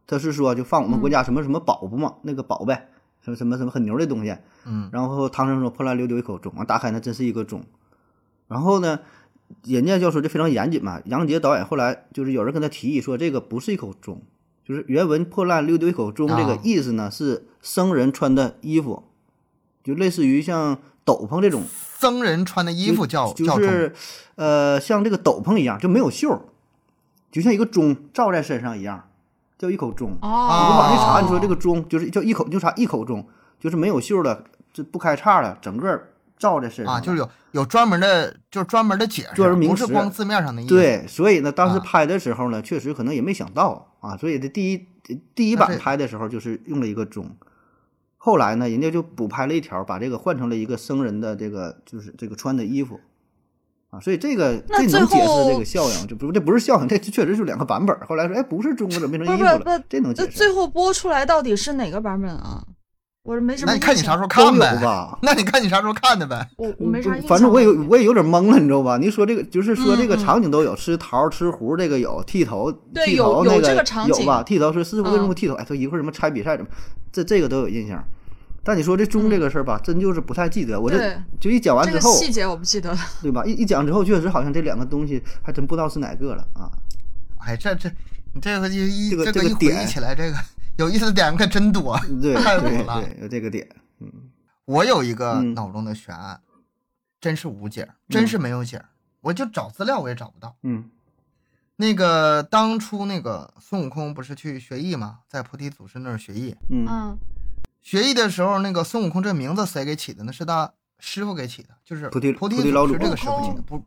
[0.06, 2.74] 他是说就放我们国家什么什么宝不嘛，那个宝贝，
[3.22, 4.36] 什么什么什么很牛的东西。
[4.66, 7.64] 嗯然后唐僧说破烂溜丢一口钟，完打开那真是一个钟。
[8.48, 8.98] 然后呢，
[9.64, 11.00] 人家就说就非常严谨嘛。
[11.06, 14.20] 杨洁导演后来就是有人跟他提议说这个不是一口钟，
[14.64, 19.04] 就是原文破烂溜丢一口钟这个啊意思呢是僧人穿的衣服，
[19.82, 21.62] 就类似于像斗篷这种。
[22.02, 23.94] 僧人穿的衣服叫就是
[24.34, 26.40] 呃，像这个斗篷一样，就没有袖儿，
[27.30, 29.08] 就像一个钟罩在身上一样，
[29.56, 30.18] 叫一口钟。
[30.20, 33.24] 哦，你往一查，哦你说这个钟就是叫一口，就查一口钟，
[33.60, 36.08] 就是没有袖儿的，这不开叉的，整个
[36.42, 44.88] 罩在身上啊，就是有有专门的，就是专门的解释，专门名词不是光字面上的意思。，对，所以呢，当时啊拍的时候呢，确实可能也没想到啊，所以这第一
[45.36, 47.30] 第一版拍的时候就是用了一个钟，
[48.16, 52.98] 后来呢，人家就补拍了一条，把这个换成了一个僧人的这个就是这个穿的衣服。
[53.90, 57.94] 啊，所以这个这能解释这个效应，这不这不是效应，这确实是两个版本。
[58.08, 59.84] 后来说，哎，不是中国怎么变成不衣服了？
[59.86, 60.28] 这能解释？
[60.30, 62.64] 那最后播出来到底是哪个版本啊？
[63.24, 63.70] 我没什么。
[63.70, 64.78] 那你看你啥时候看呗？
[64.82, 65.18] 吧？
[65.22, 66.48] 那你看你啥时候看的呗？
[66.58, 67.28] 我我没啥印象。
[67.28, 68.98] 反正我也有我也有点懵了，你知道吧？
[68.98, 74.42] 你说这个就是说这个场景都有，吃桃吃核这个有，剃头对剃有有这头那个个场景有吧？
[74.42, 75.54] 剃头说师傅为什么剃头？
[75.54, 76.70] 哎，说一会儿什么拆比赛怎么，
[77.12, 78.02] 这这个都有印象。
[78.64, 80.80] 但你说这钟这个事儿吧，真就是不太记得。
[80.80, 82.98] 我这就一讲完之后，个细节我不记得了。
[83.20, 83.44] 对吧？
[83.44, 86.70] 一一讲之后，确实好像这两个东西还真不知道是哪个了啊。
[87.38, 87.88] 哎，这这
[88.34, 90.36] 你这个一这个这一回这个点忆起来，这个
[90.76, 91.98] 有意思的点可真多。
[92.20, 93.68] 对 太多了对，有这个点，
[94.64, 96.40] 我有一个嗯脑中的悬案，
[97.20, 98.88] 真是无解，真是没有解儿。
[99.20, 100.56] 我就找资料我也找不到。
[100.62, 100.90] 嗯
[101.76, 105.20] 那个当初那个孙悟空不是去学艺吗？
[105.28, 106.54] 在菩提祖师那儿学艺。
[106.70, 107.18] 嗯嗯
[107.80, 110.22] 学艺的时候，那个孙悟空这名字谁给起的？
[110.24, 113.82] 呢是他师傅给起的，就是菩提菩提老祖祖师这个师傅起的，不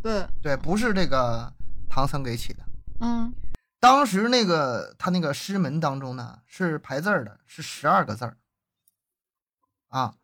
[0.00, 1.52] 对，对，不是这个
[1.88, 2.62] 唐僧给起的。
[3.00, 3.32] 嗯
[3.80, 8.36] 当时那个他那个师门当中呢，是排字儿的，是十二个字儿。
[9.88, 10.14] 啊，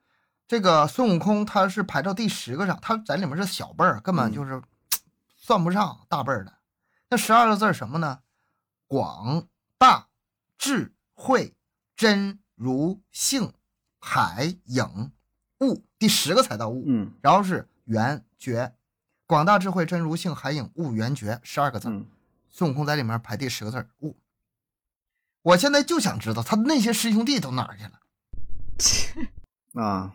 [0.46, 4.62] 这个孙悟空他是排到第十个上，他在里面是小辈儿，根本嗯就是
[5.36, 6.52] 算不上大辈儿的。
[7.08, 8.20] 那十二个字儿什么呢？
[8.86, 9.48] 广
[9.78, 10.08] 大
[10.58, 11.56] 智慧
[11.96, 13.52] 真如性
[13.98, 15.12] 海影
[15.60, 16.84] 悟，第十个才到悟。
[16.86, 18.76] 嗯然后是圆觉，
[19.26, 21.88] 广大智慧真如性海影悟圆觉，十二个字
[22.56, 24.16] 孙悟空在里面排第十个字儿悟。
[25.42, 29.20] 我现在就想知道他那些师兄弟都哪儿去了。
[29.84, 30.14] 啊，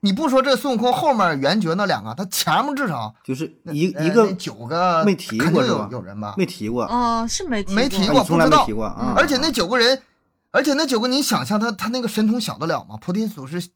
[0.00, 6.34] 你不说这孙悟空后面圆觉那两个，他前面至少就是一一个那九个没提肯定有过是吧有人吧？
[6.36, 10.02] 没提过，啊，是没没提过不知道提过啊，而且那九个人，
[10.50, 12.98] 而且那九个你想象他他那个神通小得了吗？
[12.98, 13.66] 菩提祖师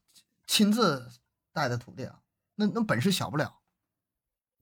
[0.47, 1.09] 亲自
[1.55, 2.17] 带的徒弟啊，
[2.57, 3.56] 那那本事小不了。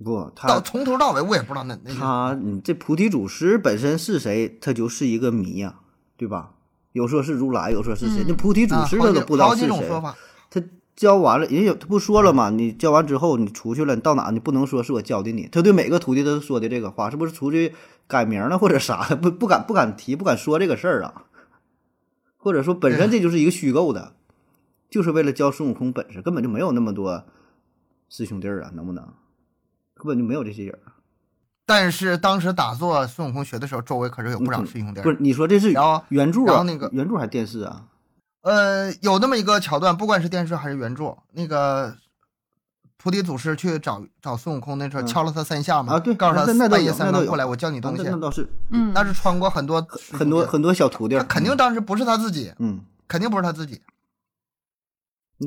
[0.02, 5.76] 不他到从头到尾我也不知道那那是他你这菩提祖师本身是谁，他就是一个谜呀，
[6.16, 6.50] 对吧？
[6.92, 10.02] 有说是如来，有说是谁，嗯那菩提祖师他都不知道是谁。
[10.50, 10.62] 他
[10.96, 12.50] 教完了，人家有他不说了吗？
[12.50, 15.48] 你教完之后，你出去了，你到哪你不能说是我教的你。
[15.50, 17.74] 他对每个徒弟都说的这个话，是不是出去
[18.06, 19.16] 改名了或者啥的？
[19.16, 21.24] 不不敢不敢提，不敢说这个事儿啊？
[22.36, 24.14] 或者说本身这就是一个虚构的，
[24.88, 27.24] 就是为了教孙悟空本事，根本就没有那么多
[28.08, 29.08] 师兄弟儿啊，能不能？
[30.04, 30.92] 根本就没有这些人儿。
[31.64, 35.02] 但是当时打坐孙悟空学的时候，周围可是有不少师兄弟儿。
[35.02, 36.46] 不是你说这是然后原著啊？
[36.48, 37.84] 然后那个原著还是电视啊？
[38.42, 41.96] 呃，有那么一个桥段，不管是电视还是原著，那个
[42.98, 48.10] 菩提祖师去找找孙悟空那时候嗯敲了他三下嘛，啊对告诉他半夜三更过来，我教你东西那。
[48.10, 49.80] 那倒是嗯，那是穿过很多
[50.12, 52.78] 很多很多小徒弟儿，他肯定当时不是他自己，嗯，
[53.08, 53.80] 肯定不是他自己。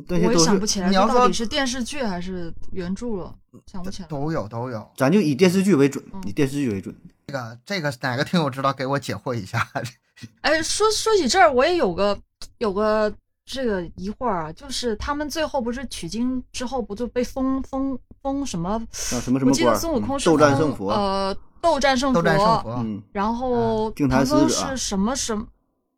[0.10, 3.34] 我也想不起来，你要说这到底是电视剧还是原著了，
[3.66, 4.08] 想不起来。
[4.08, 4.88] 都有都有。
[4.98, 6.96] 咱就以电视剧为准，嗯以电视剧为准。
[7.28, 9.68] 这个这个哪个听友知道给我解惑一下？
[10.42, 12.18] 哎，说说起这儿，我也有个
[12.58, 13.14] 有个
[13.46, 18.72] 这个疑惑啊，就是他们最后不是取经之后不就被封封封什么？
[18.72, 18.88] 啊，
[19.22, 20.90] 什么什我记得孙悟空是斗战胜佛。
[20.92, 25.48] 呃，斗战胜斗战胜佛，嗯，然后唐僧是什么什么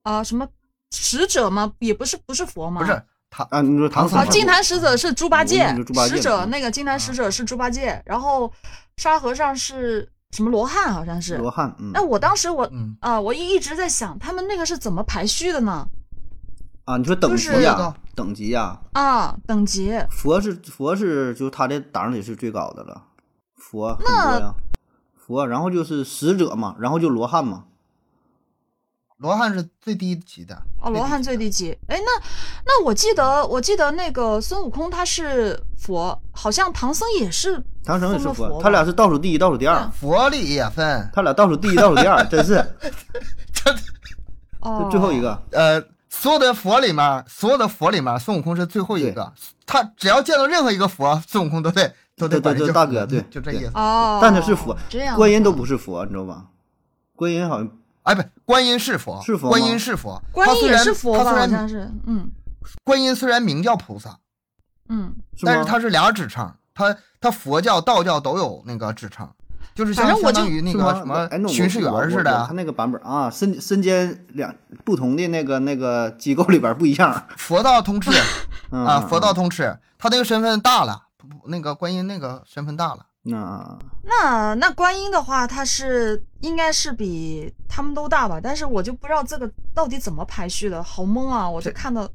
[0.03, 0.47] 啊、什么
[0.91, 1.73] 使者吗？
[1.79, 2.81] 也不是不是佛吗？
[2.81, 6.49] 不是他啊，你说唐僧啊，僧是净坛使者是猪八戒嗯就猪八，戒使者嗯。
[6.49, 8.51] 那个金坛使者是猪八戒，然后
[8.97, 11.38] 沙和尚是什么罗汉，好像是。
[11.38, 11.91] 罗汉，嗯。
[11.93, 12.97] 那我当时我嗯。
[13.01, 15.88] 啊，我一一直在想，他们那个是怎么排序的呢？
[16.86, 19.93] 啊，你说等级就是呀，等级呀，啊，等级。
[20.09, 23.03] 佛是佛是，就是他的档里是最高的了，
[23.55, 24.55] 佛很那多呀，
[25.15, 27.65] 佛，然后就是使者嘛，然后就罗汉嘛，
[29.20, 30.55] 罗汉是最低级的。
[30.82, 31.78] 哦，罗汉最低级。
[31.88, 32.22] 哎，那
[32.65, 42.55] 那我记得我记得那个孙悟空他是佛，好像唐僧也是唐僧也是佛他俩是倒数第一、倒数第二， 佛里也分，他俩倒数第一、倒数第二，真是
[44.61, 45.41] 哦最后一个。
[45.51, 49.32] 呃，所有的佛里面，所有的佛里面，孙悟空是最后一个。
[49.65, 53.72] 他只要见到任何一个佛，孙悟空都得都得对对对管人叫大哥对对就这意思。
[53.76, 54.76] 哦，但他是佛，
[55.15, 56.45] 观音都不是佛，你知道吧？
[57.15, 57.70] 观音好像
[58.10, 61.20] 哎，不，观音是佛，是佛观音是佛，观音也他虽然是佛吧？
[61.20, 62.32] 好他虽然像是，嗯
[62.84, 64.18] 观音虽然名叫菩萨，
[64.88, 69.30] 嗯，但是它是俩指称，它它佛教、道教都有那个指称，
[69.76, 72.55] 就是相当于那个什么巡视员似的啊我我看。
[72.55, 74.53] 那个版本啊，身身兼两
[74.84, 78.10] 不同的那个那个机构里边不一样佛道通吃
[78.72, 83.05] 嗯啊，佛道通吃，他那个身份大了，不不那个观音那个身份大了。
[83.24, 88.39] 那那那观音的话，他是应该是比他们都大吧？
[88.41, 91.49] 但是我就不知道这个到底怎么排序的，好懵啊！
[91.49, 92.09] 我就这看到，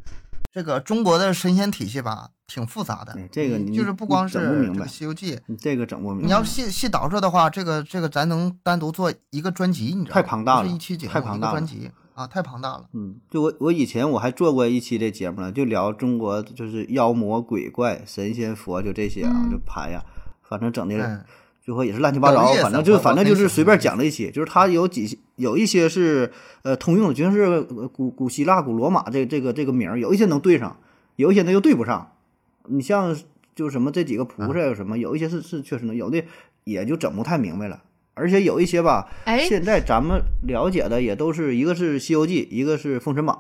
[0.53, 3.29] 这个中国的神仙体系吧，挺复杂的哎。
[3.31, 6.25] 这个你你就是不光是这个整不明白《西游记》，你这个整不明白。
[6.25, 10.23] 你要细细倒饬的话，这个这个咱能单独做一个专辑，你知道吗？
[10.23, 12.87] 太庞大了一期节目，一太庞大了个专辑啊，太庞大了。
[12.93, 20.03] 嗯，就我我以前我还做过一期这节目呢，就聊中国就是妖魔鬼怪、神仙佛就这些啊，嗯就排呀，
[20.49, 21.25] 反正整的嗯，
[21.63, 26.31] 最后也是乱七八糟反正就反正就是随便讲了一些，就是它有几有一些是
[26.63, 30.79] 呃通用的，就是呃古古希腊、古罗马这这个这个名儿，有一些能对上，
[31.17, 32.13] 有一些呢又对不上。
[32.67, 33.15] 你像
[33.55, 36.25] 就是什么这几个菩萨有什么，有一些是是确实能，有的
[36.65, 37.83] 也就整不太明白了。
[38.15, 43.37] 而且有一些吧，哎，现在咱们了解的也都是一个是《西游记》，一个是《封神榜》，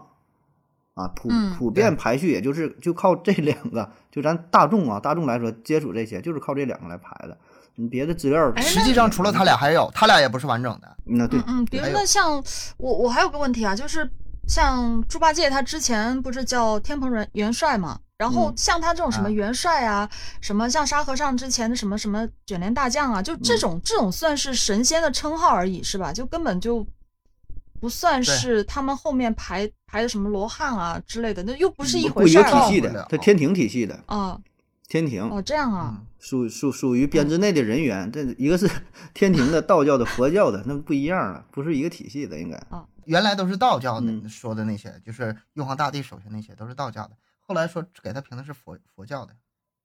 [0.94, 7.36] 啊，普嗯普遍排序也就是就靠这两个，就咱大众啊，大众来说接触这些就是靠这两个来排的，
[7.74, 10.96] 你别的资料，哎实际上除了他俩还有，他俩也不是完整的。
[11.04, 12.42] 那对嗯，嗯，比如还有那像
[12.76, 14.08] 我我还有个问题啊，就是
[14.46, 20.08] 像猪八戒他之前不是叫天蓬元元帅嘛，然后嗯像他这种什么啊元帅啊，
[20.40, 26.12] 什么像沙和尚之前的什么什么卷帘大将啊，就这种、这种算是神仙的称号而已是吧？
[26.12, 26.86] 就根本就
[27.84, 34.40] 不算是他们后面排排的什么罗汉啊之类的，那又不是一不一个回事儿体系的，它天庭体系的，啊。
[34.88, 38.66] 天庭哦，这样啊，嗯，属属属于编制内的人员，这一个是
[39.12, 42.86] 天庭的、道教的、佛教的，那不一样了，不是一个体系的，应该啊。
[43.04, 47.10] 原来都是道教的嗯说的那些，就是玉皇大帝手下那些都是道教的，
[47.40, 49.34] 后来说给他评的是佛佛教的。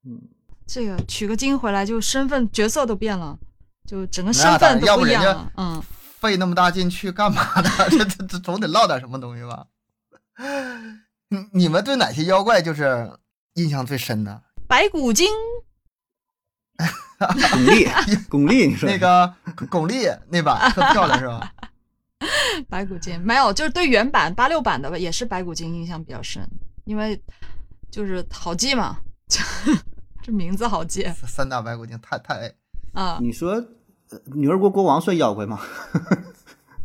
[0.05, 0.21] 嗯，
[0.65, 3.37] 这个取个经回来就身份角色都变了，
[3.85, 5.51] 就整个身份都不一样了。
[5.57, 5.81] 嗯，
[6.19, 7.69] 费那么大劲去干嘛呢？
[7.89, 9.65] 这这这总得唠点什么东西吧？
[11.29, 13.11] 你你们对哪些妖怪就是
[13.53, 14.41] 印象最深的？
[14.67, 15.27] 白骨精
[17.17, 17.27] 巩
[17.65, 19.33] 俐，巩俐，你说那个
[19.69, 21.51] 巩俐那版特漂亮是吧？
[22.69, 26.47] 白骨精没有，就是对原版八六版的吧，也是白骨精印象比较深，
[26.85, 27.21] 因为
[27.91, 28.97] 就是好记嘛，
[30.21, 32.53] 这名字好记三大白骨精太太
[32.93, 33.65] 啊，你说呃
[34.33, 35.59] 女儿国国王算妖怪吗？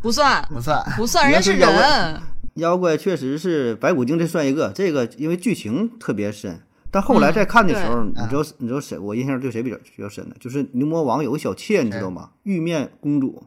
[0.00, 2.20] 不 算不算，不算，人家是人，
[2.54, 4.70] 妖怪确实是白骨精，这算一个。
[4.74, 6.60] 这个因为剧情特别深，
[6.90, 8.98] 但后来再看的时候，嗯你知道你知道谁？
[8.98, 10.36] 我印象对谁比较比较深的？
[10.38, 12.30] 就是牛魔王有个小妾，你知道吗？
[12.42, 13.42] 玉面公主，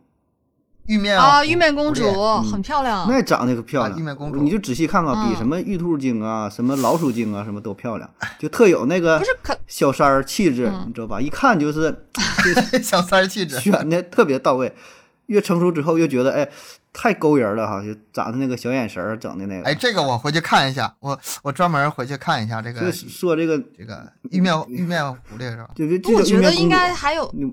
[0.87, 2.03] 玉面啊，玉面公主
[2.41, 3.93] 很漂亮，那长得可漂亮。
[3.93, 8.09] 啊玉面公主你就仔细看看，比嗯什么玉兔精啊、什么老鼠精啊、什么都漂亮，
[8.39, 9.31] 就特有那个不是
[9.67, 11.21] 小三儿气质，嗯你知道吧？
[11.21, 12.07] 一看就是
[12.81, 14.73] 小三儿气质，选的特别到位。
[15.27, 16.47] 越成熟之后越觉得，哎，
[16.93, 19.63] 太勾人了哈，就长的那个小眼神儿，整的那个。
[19.63, 25.69] 哎，这个我回去看一下，我我专门回去看一下这就个是说这个，这个玉面玉面狐狸是吧？
[25.75, 27.51] 就就我觉得应该还有牛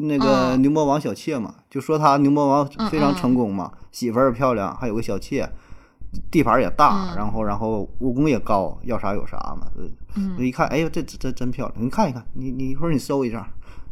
[0.00, 5.46] 那个嗯牛魔王小妾嘛，就说他牛魔王非常成功嘛，媳妇儿漂亮，还有个小妾，
[6.30, 9.66] 地盘也大，嗯然后然后武功也高，要啥有啥嘛。
[10.18, 11.84] 嗯一看，哎呦，这这这真漂亮！
[11.84, 13.46] 你看一看，你你一会儿你搜一下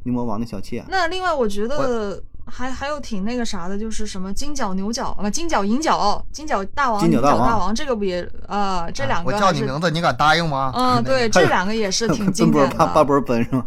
[0.05, 8.91] 牛魔王的小妾，那另外，我觉得还还有挺那个啥的，就是什么金角牛角啊，金角银角、金角大王、银金角大王这个不也啊？
[8.91, 10.73] 这两个还是叫你名字，你敢答应吗？
[10.75, 12.87] 嗯， 对， 这两个也是挺经典的。
[13.05, 13.67] 波奔是吗？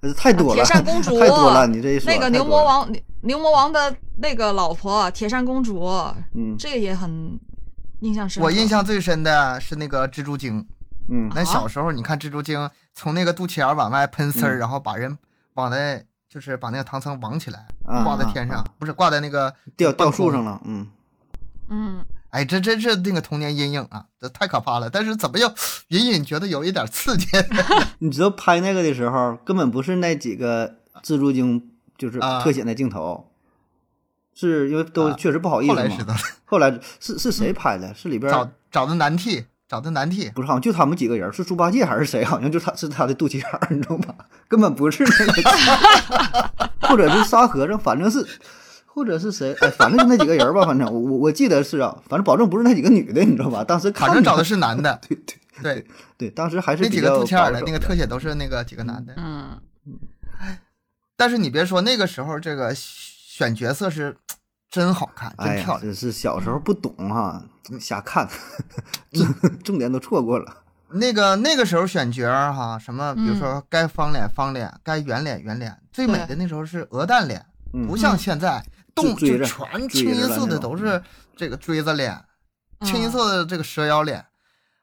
[0.00, 5.84] 呃太多了，铁扇公主太多了，你这一说那个牛魔王，牛魔王的那个老婆铁扇公主，
[6.34, 7.38] 嗯这个也很
[8.00, 8.46] 印象深刻。
[8.46, 10.66] 我印象最深的是那个蜘蛛精。
[11.08, 15.16] 嗯那小时候你看蜘蛛精从那个肚脐眼儿往外喷丝儿，然后把人
[15.54, 20.42] 绑在就是把那个唐僧绑起来，啊挂在天上，啊不是挂在那个吊吊树上。
[20.42, 20.88] 了，嗯，
[21.68, 24.88] 嗯，哎，这真是那个童年阴影啊，这太可怕了。
[24.88, 25.52] 但是怎么又
[25.88, 27.26] 隐隐觉得有一点刺激？
[28.00, 33.28] 你知道拍那个的时候，根本不是那几个蜘蛛精就是啊特写那镜头，
[34.34, 35.82] 是因为都啊确实不好意思嘛。
[35.82, 37.92] 后来知道了，后来是是谁拍的？
[37.92, 40.28] 是里边找找的男替，找的难替。
[40.34, 42.22] 不是好像就他们几个人，是猪八戒还是谁？
[42.22, 44.14] 好像就他是他的肚脐眼儿，你知道吧？
[44.46, 45.42] 根本不是那个，
[46.86, 48.22] 或者是沙和尚，反正是，
[48.84, 49.56] 或者是谁？
[49.62, 50.66] 哎，反正就那几个人吧。
[50.66, 53.64] 反正我我我记得是啊，反正保证不是那几个女的，你知道吧？
[53.64, 55.86] 当时反正找的是男的， 对对对，
[56.18, 59.14] 对，当时还是那几个肚脐眼儿的那个特写都是那个几个男的。
[59.16, 59.58] 嗯，
[61.16, 64.14] 但是你别说，那个时候这个选角色是
[64.72, 65.80] 真好看，真漂亮。
[65.82, 67.44] 这是小时候不懂哈，
[67.78, 68.26] 瞎看，
[69.12, 70.56] 重重点都错过了。
[70.94, 77.44] 那个那个时候选角儿哈，什么比如嗯说该方脸方脸，该圆脸圆脸，最美的那时候是鹅蛋脸，
[77.74, 78.64] 嗯不像现在
[78.94, 81.02] 动就全清一色的都是
[81.36, 82.18] 这个锥子脸，
[82.80, 84.24] 清一嗯色的这个蛇腰脸。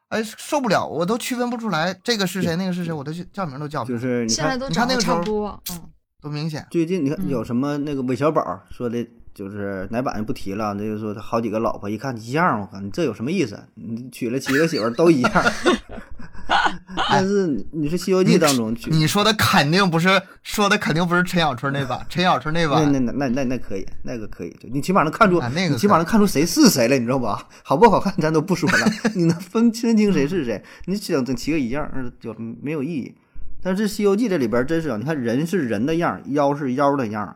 [0.09, 5.61] 哎，受不了，我都区分不出来这个是谁，那个是谁，我都去叫名都叫不就出来，是你看现在都你看那个差不多。
[5.71, 5.81] 嗯，
[6.21, 6.65] 多明显。
[6.71, 9.07] 最近你看嗯有什么那个韦小宝说的，
[9.39, 13.57] 就是哪版就不提了，那就说他好几个老婆，一看一样，我靠，你这有什么意思？
[13.75, 15.31] 你娶了七个媳妇儿都一样。
[17.09, 27.47] 但是你你是《西游记》当中娶，你说的肯定不是说的肯定不是陈小春那版，陈小春那那版那那那那那可以，那个可以，就你起码能看出，啊那个你起码能看出谁是谁了，你知道吧？
[27.63, 28.77] 好不好看咱都不说了，
[29.15, 30.61] 你能分清清谁是谁？
[30.85, 33.15] 你整整七个一样，那就没有意义。
[33.61, 37.35] 但是《西游记》这里边真是啊，你看人是人的样儿，妖是妖的样儿，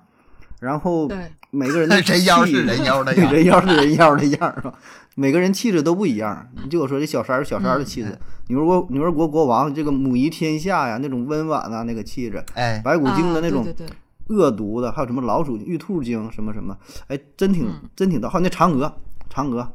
[0.60, 4.74] 然后对，每个人的 人妖是人妖的 对，样人妖是人妖的样儿，是吧？
[5.16, 6.48] 每个人气质都不一样。
[6.64, 16.76] 你就我说这小三儿小三儿的气质，牛儿国牛儿国国王这个母仪天下呀，那种温婉啊，那个气质，哎，白骨精的啊那种对对对恶毒的，还有什么老鼠、玉兔精什么什么，
[17.08, 18.28] 哎，真挺嗯真挺逗。
[18.28, 18.92] 还有那嫦娥，
[19.32, 19.72] 嫦娥，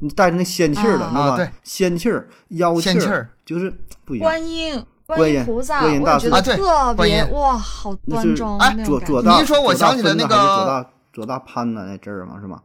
[0.00, 1.52] 你带着那仙气儿的，啊你知道吧？
[1.62, 3.72] 仙气儿、妖气仙气儿，就是
[4.04, 4.24] 不一样。
[4.28, 4.84] 观音。
[5.04, 12.62] 观音观菩萨，观音大士我觉得啊对特观音别哇，好端庄哎左左大，你一说我左大想起了那分呢还是左个大左大潘呢那阵儿嘛，是吗？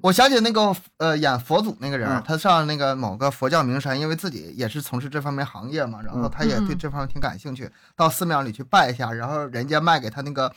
[0.00, 10.50] 我想起那个呃演佛祖那个人，嗯他上那个某个佛教名山，因为自己也是从事这方面行业嘛，然后嗯他也对嗯这方面挺感兴趣，到寺庙里去拜一下，然后人家卖给他那个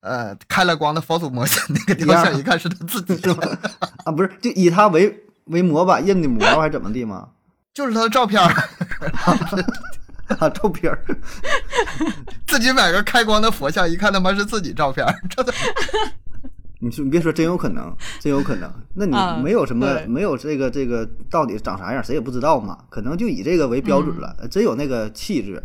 [0.00, 3.30] 呃开了光的佛祖模型那个雕像，一看是他自己？
[4.04, 7.30] 啊，不是，就以他为为模板印的模还是怎么地吗？
[7.72, 8.52] 就是他的照片儿，
[10.38, 11.04] 啊，照片儿，
[12.46, 15.52] 自己买个开光的佛像，一看他妈是自己照片儿， 这的
[16.80, 18.68] 你说你别说，真有可能，真有可能。
[18.94, 22.76] 那你啊没有什么，对没有这个这个到底长啥样，谁也不知道嘛。
[22.90, 25.62] 可能就以这个为标准了，真有那个气质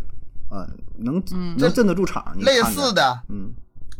[0.49, 0.61] 啊，
[0.99, 2.33] 能嗯能镇得住场。
[2.35, 3.19] 你类似，的。
[3.29, 3.51] 嗯，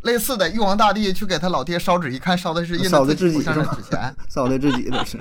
[0.04, 5.18] 类似的，玉皇大帝去给他老爹烧纸，一看烧的是印烧的自己的纸钱， 烧的自己的是。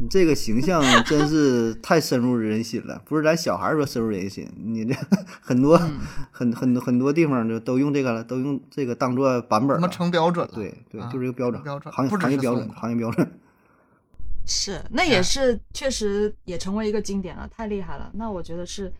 [0.00, 4.94] 你这个形象真是太深入人心了，不是咱小孩说深入人心，你这
[5.42, 5.98] 很多、嗯
[6.30, 9.78] 很很多很多地方就都用这个了，都用这个当做版本。
[9.90, 10.52] 成标准了。
[10.54, 13.30] 对对，啊就是一个标准，成标准行业行业标准，行业标准。
[14.46, 18.10] 是，那哎也是确实也成为一个经典了，太厉害了。
[18.14, 18.90] 那我觉得是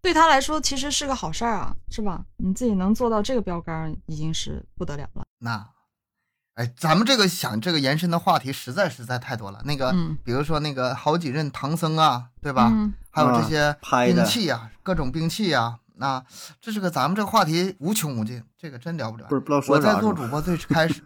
[0.00, 2.24] 对他来说其实是个好事儿啊，是吧？
[2.38, 5.24] 你自己能做到这个标杆，已经是不得了了。
[5.38, 5.68] 那，
[6.56, 9.60] 哎，咱们这个想这个延伸的话题实在实在太多了。
[9.64, 12.70] 那个，嗯比如说那个好几任唐僧啊，对吧？
[12.72, 16.22] 嗯还有这啊些兵器啊、各种兵器啊、那
[16.60, 19.26] 这是个咱们这个话题无穷无尽，这个真聊不了。
[19.28, 21.02] 不是不知道说我在啥是吧做主播最 开始，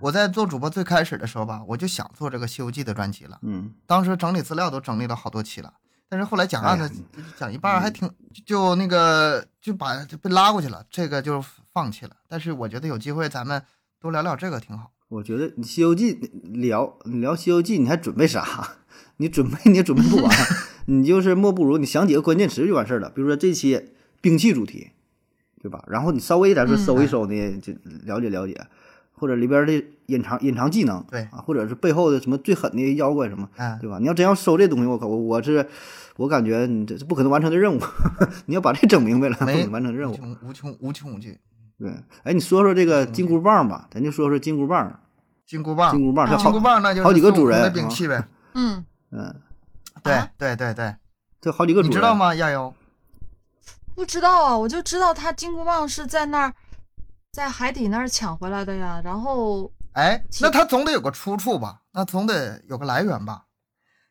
[0.00, 3.38] 我在做主播最开始的时候吧，我就想做这个《西游记》的专辑了。
[3.42, 5.72] 嗯，当时整理资料都整理了好多期了，
[6.08, 6.90] 但是后来讲案子、
[7.36, 8.08] 讲一半还挺
[8.44, 12.14] 就那个就把就被拉过去了，这个就放弃了。
[12.28, 13.60] 但是我觉得有机会咱们
[14.02, 14.90] 多聊聊这个挺好。
[15.08, 16.14] 我觉得你《西游记》
[16.60, 18.76] 聊你聊《西游记》，你还准备啥？
[19.18, 20.30] 你准备你也准备不完，
[20.86, 23.08] 你就是莫不如你想几个关键词就完事儿了。
[23.10, 23.80] 比如说这期
[24.20, 24.88] 兵器主题，
[25.62, 25.84] 对吧？
[25.86, 27.72] 然后你稍微咱说嗯搜一搜呢，就
[28.04, 28.60] 了解了解，
[29.12, 33.98] 或者里边的隐藏隐藏技能，对啊，或者是背后的什么最狠的妖怪什么，嗯，对吧？
[34.00, 35.64] 你要真要搜这东西，我靠，我我是
[36.16, 37.80] 我感觉你这是不可能完成的任务，
[38.46, 40.18] 你要把这整明白了，不可能完成任务。
[40.42, 41.36] 无穷无穷无尽。
[41.82, 45.00] 对，哎，你说说这个金箍棒吧，咱就说说金箍棒。
[45.44, 48.24] 金箍棒，金箍棒金箍，棒那就是好几个主人的兵器呗。
[48.54, 49.42] 嗯，嗯，
[50.02, 50.94] 对啊对对对，
[51.40, 52.14] 这好几个主人，你知道？
[52.14, 52.32] 吗？
[52.36, 52.72] 亚优，
[53.96, 56.54] 不知道啊，我就知道他金箍棒是在那儿，
[57.32, 59.02] 在海底那儿抢回来的呀。
[59.04, 61.82] 然后哎，那他总得有个出处吧？
[61.92, 63.46] 那总得有个来源吧？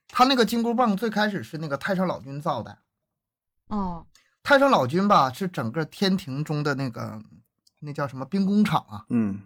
[0.09, 2.77] 他那个金箍棒最开始是那个太上老君造的。
[3.69, 4.05] 哦，
[4.43, 7.19] 太上老君吧，是整个天庭中的那个
[7.81, 9.41] 那叫什么兵工厂啊，嗯，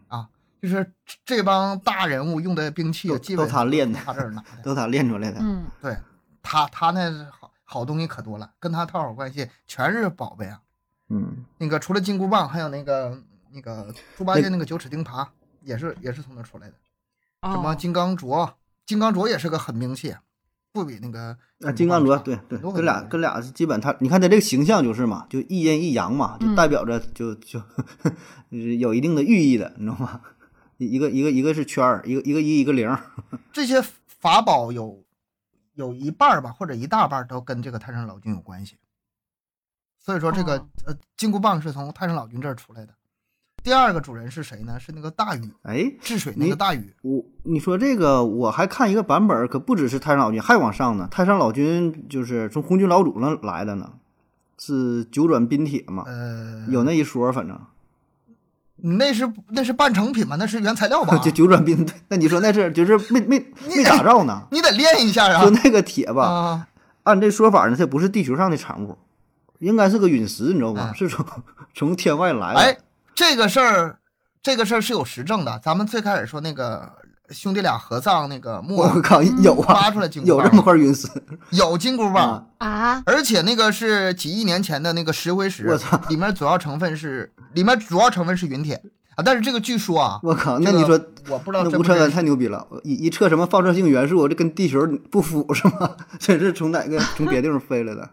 [0.61, 4.61] 就是这帮大人物用的兵器都基本都他练的他这儿拿的。
[4.63, 5.39] 都他练出来的。
[5.39, 5.95] 嗯，对
[6.41, 10.61] 他，他那好好东西可多了，跟他套好关系，全是宝贝啊。
[11.09, 13.21] 嗯，那个除了金箍棒，还有那个
[13.51, 15.27] 那个猪八戒那个九齿钉耙，
[15.61, 16.73] 也是也是从那出来的。
[17.43, 18.51] 什么哦，金刚镯，
[18.85, 20.15] 金刚镯也是个狠兵器，
[20.75, 27.57] 不比那个啊，金刚镯，差对对，跟俩跟俩基本他，你看他这个形象就是嘛，就一阴一阳嘛，就嗯代表着就就
[28.51, 30.19] 就是 有一定的寓意的，你知道吗？
[30.77, 32.93] 一一个一个一个是圈儿，一个一个一一个零，
[33.53, 35.01] 这些法宝有
[35.75, 38.75] 有一半儿吧，或者一大半儿都跟这个太上老君有关系。
[39.97, 42.93] 所以说，这个、哦呃金箍棒是从太上老君这儿出来的。
[43.65, 44.79] 第二个主人是谁呢？
[44.79, 46.93] 是那个大禹哎，治水那个大禹。
[47.01, 51.07] 我你说这个，我还看一个版本儿，可不只是太上老君，还往上呢。
[51.09, 53.93] 太上老君就是从红军老祖那来的呢，
[54.59, 57.59] 是九转冰铁嘛，呃，有那一说，反正
[58.75, 60.35] 你那是那是半成品吗？
[60.37, 61.17] 那是原材料吧？
[61.25, 61.83] 就九转冰。
[62.09, 64.43] 那你说那是就是没没没打造呢？
[64.51, 65.49] 你得练一下啊 就。
[65.49, 66.67] 那个铁吧，啊，
[67.01, 68.95] 按这说法呢，它不是地球上的产物，
[69.57, 70.91] 应该是个陨石，你知道吗？
[70.91, 71.25] 嗯是从
[71.73, 72.59] 从天外来的。
[72.59, 72.77] 哎，
[73.15, 73.99] 这个事儿，
[74.43, 75.59] 这个事儿是有实证的。
[75.63, 76.91] 咱们最开始说那个
[77.29, 81.07] 兄弟俩合葬那个墓啊，我靠，有啊挖，出来金箍有这么块陨石
[81.51, 82.45] 有金箍棒。
[82.57, 82.67] 啊！
[82.67, 88.75] 啊，而且那个是几亿年前的那个石灰石我操，里面主要成分是里面主要成分是陨铁
[89.15, 89.23] 啊。
[89.23, 90.99] 但是这个据说啊，我靠，那你说
[91.29, 95.95] 我不知道那吴承恩真不真实太牛逼了，一一测什么放射性元素，这跟地球不符是吗？
[96.19, 98.09] 这是从哪个从别地方飞来的？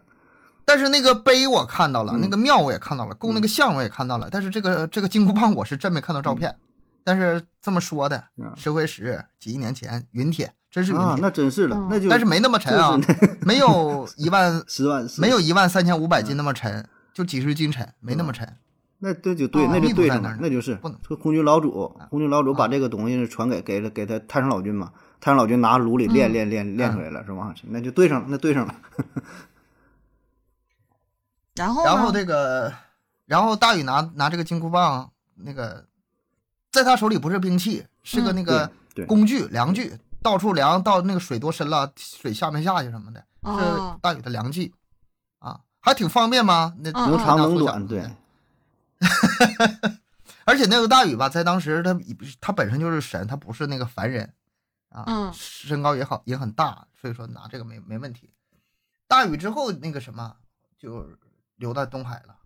[0.72, 2.20] 但是那个碑我看到了，嗯。
[2.22, 6.56] 那个庙我也看到了，供那个像我也看到了，但是这个这个金箍棒我是真没看到照片。
[7.04, 12.98] 但是这么说的嗯，石灰石几亿年前云铁，真是陨啊，铁，那真是的嗯，那就但是没那么沉啊，
[13.42, 18.48] 没有一万 十万没有一万三千五百斤那么沉，就几十斤沉，没那么沉。
[19.00, 20.76] 那这就对，哦那就对上了那就是。
[20.76, 20.96] 不能。
[21.06, 26.32] 这红军老祖，红军老祖把啊这个东西传给给了给他太上老君嘛，太上老君拿炉里练嗯。
[26.32, 27.52] 练练练出来了，是吧？
[27.64, 28.74] 那就对上了，那对上了。
[31.54, 32.72] 然后呢然后这个，
[33.26, 35.86] 然后大禹拿拿这个金箍棒，那个
[36.70, 38.72] 在他手里不是兵器，是个嗯那个
[39.06, 44.74] 工具量具，到处量到那个水多深了，水下没下去什么的，是哦大禹的量具
[45.38, 46.74] 啊，还挺方便嘛。
[46.78, 48.02] 那嗯能长能短，对，
[50.44, 51.98] 而且那个大禹吧，在当时他
[52.40, 54.32] 他本身就是神，他不是那个凡人
[54.88, 58.30] 啊，嗯身高也好也很大，所以说拿这个没没问题。
[59.06, 60.34] 大禹之后那个什么
[60.78, 61.06] 就
[61.56, 62.36] 流到东海了，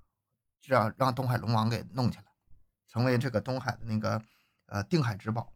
[0.61, 2.25] 这样让东海龙王给弄去了，
[2.89, 4.21] 成为这个东海的那个
[4.67, 5.53] 呃定海之宝。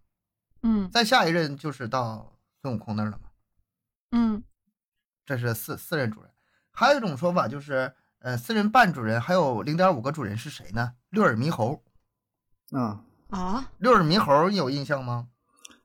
[0.63, 3.29] 嗯再下一任就是到孙悟空那儿了嘛，
[4.13, 4.43] 嗯
[5.25, 6.31] 这是四四任主人。
[6.73, 10.95] 还有一种说法就是，呃，四任半主人还有零点五个主人是谁呢？
[11.11, 11.83] 六耳猕猴。
[12.73, 15.29] 啊，啊六耳猕猴你有印象吗？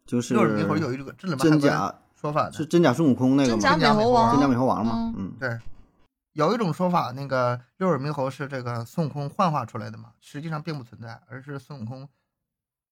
[0.06, 3.78] 就是六耳猕猴有一个这里面还有个真假说法呢，是真假孙悟空那个吗真吗？
[3.80, 5.60] 假美猴王，真假美猴王嘛，嗯嗯，对，
[6.36, 12.08] 有一种说法，那个六耳猕猴是这个孙悟空幻化出来的嘛，实际上并不存在，而是孙悟空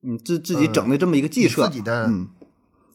[0.02, 2.10] 嗯，自自己整的这么一个计策，自己的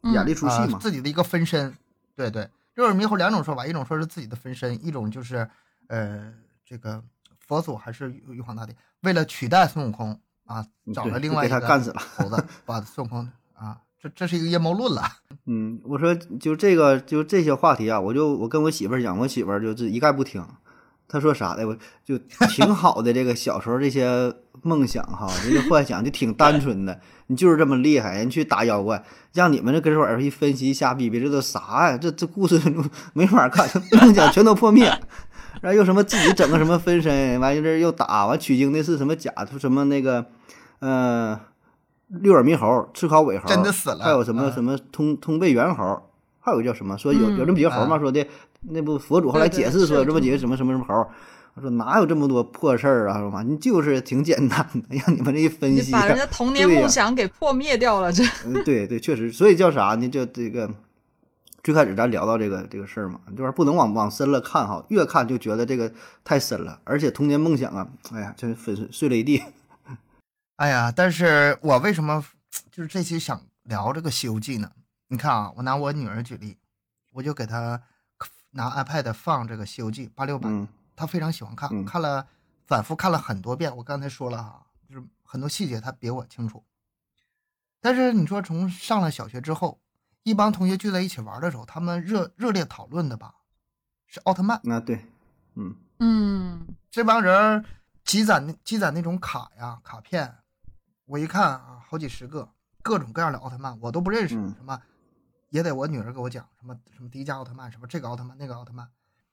[0.05, 1.76] 演了一出戏啊、嘛，自己的一个分身。
[2.16, 5.46] 对对，六耳猕猴两种说法，一种说是自己的分身，一种就是
[5.88, 6.32] 呃
[6.64, 7.05] 这个
[7.38, 15.03] 佛祖还是玉皇大帝为了取代孙悟空啊，找了另外一个给他干死了猴子， 把孙悟空啊，这这是一个阴谋论了。
[15.46, 20.44] 嗯，我说就这个就这些话题啊，我就我跟我媳妇儿讲，我媳妇儿就是一概不听。
[21.11, 23.12] 她说啥的，我就挺好的。
[23.12, 24.32] 这个小时候这些
[24.62, 27.01] 梦想哈，这些幻想就挺单纯的。
[27.28, 31.96] 你就是这么厉害，人去打妖怪，让你们这跟这玩儿一分析瞎逼逼，这都啥呀？
[31.96, 32.61] 这这故事
[33.14, 33.66] 没法看，
[34.01, 34.86] 梦想全都破灭。
[35.61, 40.26] 然后又什么自己整个什么分身，完一阵又打完取经的是什么假什么那个，
[40.80, 41.40] 呃，
[42.09, 46.02] 六耳猕猴、赤尻尾猴，真的死了还有什么嗯什么通通背猿猴，
[46.40, 47.96] 还有个叫什么说有有这么几个猴嘛？
[47.96, 48.26] 嗯说的
[48.62, 51.06] 那不佛祖后来解释说有这么几个什么什么什么猴。
[51.54, 53.18] 我说哪有这么多破事儿啊？
[53.18, 60.09] 说嘛，你就是挺简单的，让你们这一分析，你把人家童年梦想给破灭掉了，这嗯，对 对，确实，所以叫啥呢？
[60.09, 60.70] 就这个
[61.64, 65.90] 最开始咱聊到这个这个事儿嘛，这玩意儿不能往往深了看哈，越看就觉得这个
[66.24, 69.42] 太深了，而且童年梦想啊，哎呀，真粉碎碎了一地。
[70.59, 72.24] 哎呀，但是我为什么
[72.72, 74.68] 就是这期想聊这个《西游记》呢？
[75.06, 76.59] 你看啊，我拿我女儿举例，
[77.12, 77.80] 我就给她
[78.50, 82.26] 拿 iPad 放这个《西游记》八六版，嗯她非常喜欢看，嗯看了
[82.66, 83.74] 反复看了很多遍。
[83.76, 86.64] 我刚才说了哈，就是很多细节她比我清楚。
[87.80, 89.80] 但是你说从上了小学之后，
[90.24, 93.32] 一帮同学聚在一起玩的时候，他们热热烈讨论的吧，
[94.09, 94.61] 是奥特曼。
[94.64, 95.06] 那对，
[95.54, 97.64] 嗯嗯这帮人
[98.02, 100.34] 积攒积攒那种卡呀卡片，
[101.09, 102.46] 我一看啊，好几十个，
[102.82, 104.78] 各种各样的奥特曼，我都不认识，嗯什么
[105.48, 108.86] 也得我女儿给我讲，什么什么迪迦奥特曼，什么这个奥特曼那个奥特曼，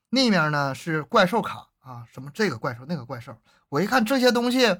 [0.10, 3.36] 那面呢是怪兽卡啊，什么这个怪兽那个怪兽，
[3.68, 4.80] 我一看这些东西，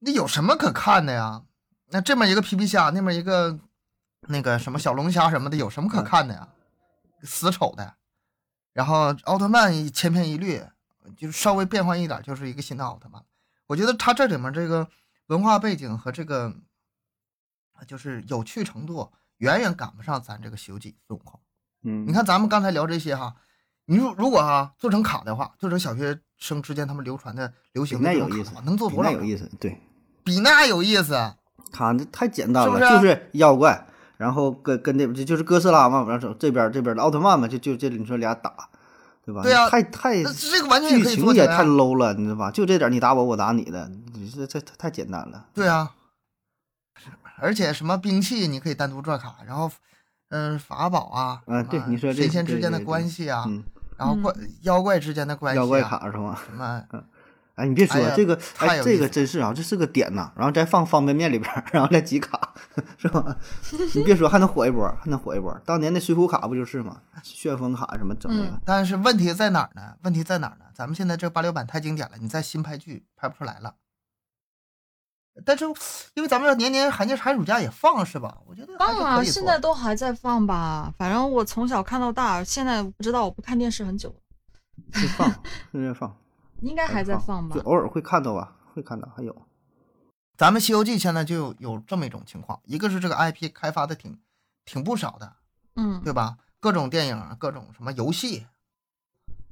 [0.00, 1.44] 那有什么可看的呀？
[1.92, 3.56] 那这么一个皮皮虾，那边一个
[4.22, 6.48] 那个什么小龙虾什么的，有什么可看的呀？
[7.22, 7.94] 死丑的。
[8.72, 10.62] 然后奥特曼千篇一律，
[11.16, 13.24] 就是稍微变换一点就是一个新的奥特曼。
[13.66, 14.88] 我觉得他这里面这个
[15.30, 16.52] 文化背景和这个
[17.86, 21.38] 就是有趣程度远远赶不上咱这个《西游记》孙悟空。
[21.84, 23.36] 嗯，你看咱们刚才聊这些哈，
[23.86, 29.10] 你如如果哈做成卡的话，做成小学生之间他们流传的流行的那有意思能做多少？
[29.10, 29.80] 那有意思，对，
[30.24, 31.14] 比那有意思。
[31.70, 38.68] 卡这太简单了，是是啊就是妖怪，然后跟跟这这就是哥斯拉嘛，然后这边这边的奥特曼嘛，就就这你说俩打，
[39.24, 39.42] 对吧？
[39.44, 42.50] 对啊太太那这个完全也剧可以做起来啊情也太 low 了，你知道吧？
[42.50, 43.88] 就这点你打我，我打你的，
[44.30, 45.46] 这这这太简单了。
[45.52, 45.92] 对啊，
[47.38, 49.70] 而且什么兵器你可以单独做卡，然后
[50.28, 53.64] 嗯、法宝啊，啊对你说这神仙之间的关系啊，嗯，
[53.98, 56.38] 然后怪妖怪之间的关系、啊，妖怪卡是吗？
[56.46, 57.04] 什么嗯
[57.56, 60.32] 哎，你别说、哎这个，哎，这个真是啊，这是个点呐。
[60.34, 62.54] 然后再放方便面里边儿，然后再集卡，
[62.96, 63.36] 是吧？
[63.94, 65.54] 你别说，还能火一波，还能火一波。
[65.66, 67.02] 当年那水浒卡不就是吗？
[67.22, 69.94] 旋风卡什么整的，嗯但是问题在哪儿呢？
[70.04, 70.64] 问题在哪儿呢？
[70.72, 73.74] 咱们现在这八六版太经典了，你再新拍剧拍不出来了。
[75.44, 75.64] 但是
[76.14, 78.36] 因为咱们要年年寒假寒暑假也放是吧？
[78.46, 80.92] 我觉得放啊，现在都还在放吧。
[80.98, 84.14] 反正我从小看到大，现在不知道，我不看电视很久
[85.16, 85.30] 放，
[85.72, 86.14] 现在放，
[86.60, 87.62] 应该还在放吧就。
[87.62, 89.34] 偶尔会看到吧，会看到，还有，
[90.36, 94.18] 咱们《西游记》现在就有有这么一种情况，一个是这个 IP 开发的挺
[94.64, 95.36] 挺不少的，
[95.76, 96.36] 嗯对吧？
[96.58, 98.46] 各种电影、各种什么游戏、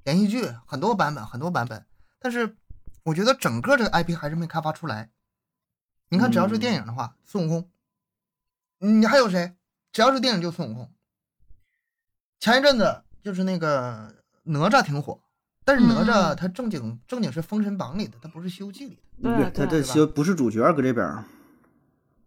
[0.04, 1.86] 连续剧，很多版本，很多版本。
[2.20, 2.56] 但是
[3.04, 5.08] 我觉得整个这个 IP 还是没开发出来。
[6.10, 7.70] 你看，只要是电影的话，孙悟空，
[8.78, 9.54] 你还有谁？
[9.92, 10.90] 只要是电影就孙悟空。
[12.40, 15.20] 前一阵子就是那个哪吒挺火，
[15.64, 19.36] 但是哪吒嗯他正经正经是《封神榜》里的，他不是《西游记》里的。
[19.36, 21.24] 对他这对吧就不是主角搁这边。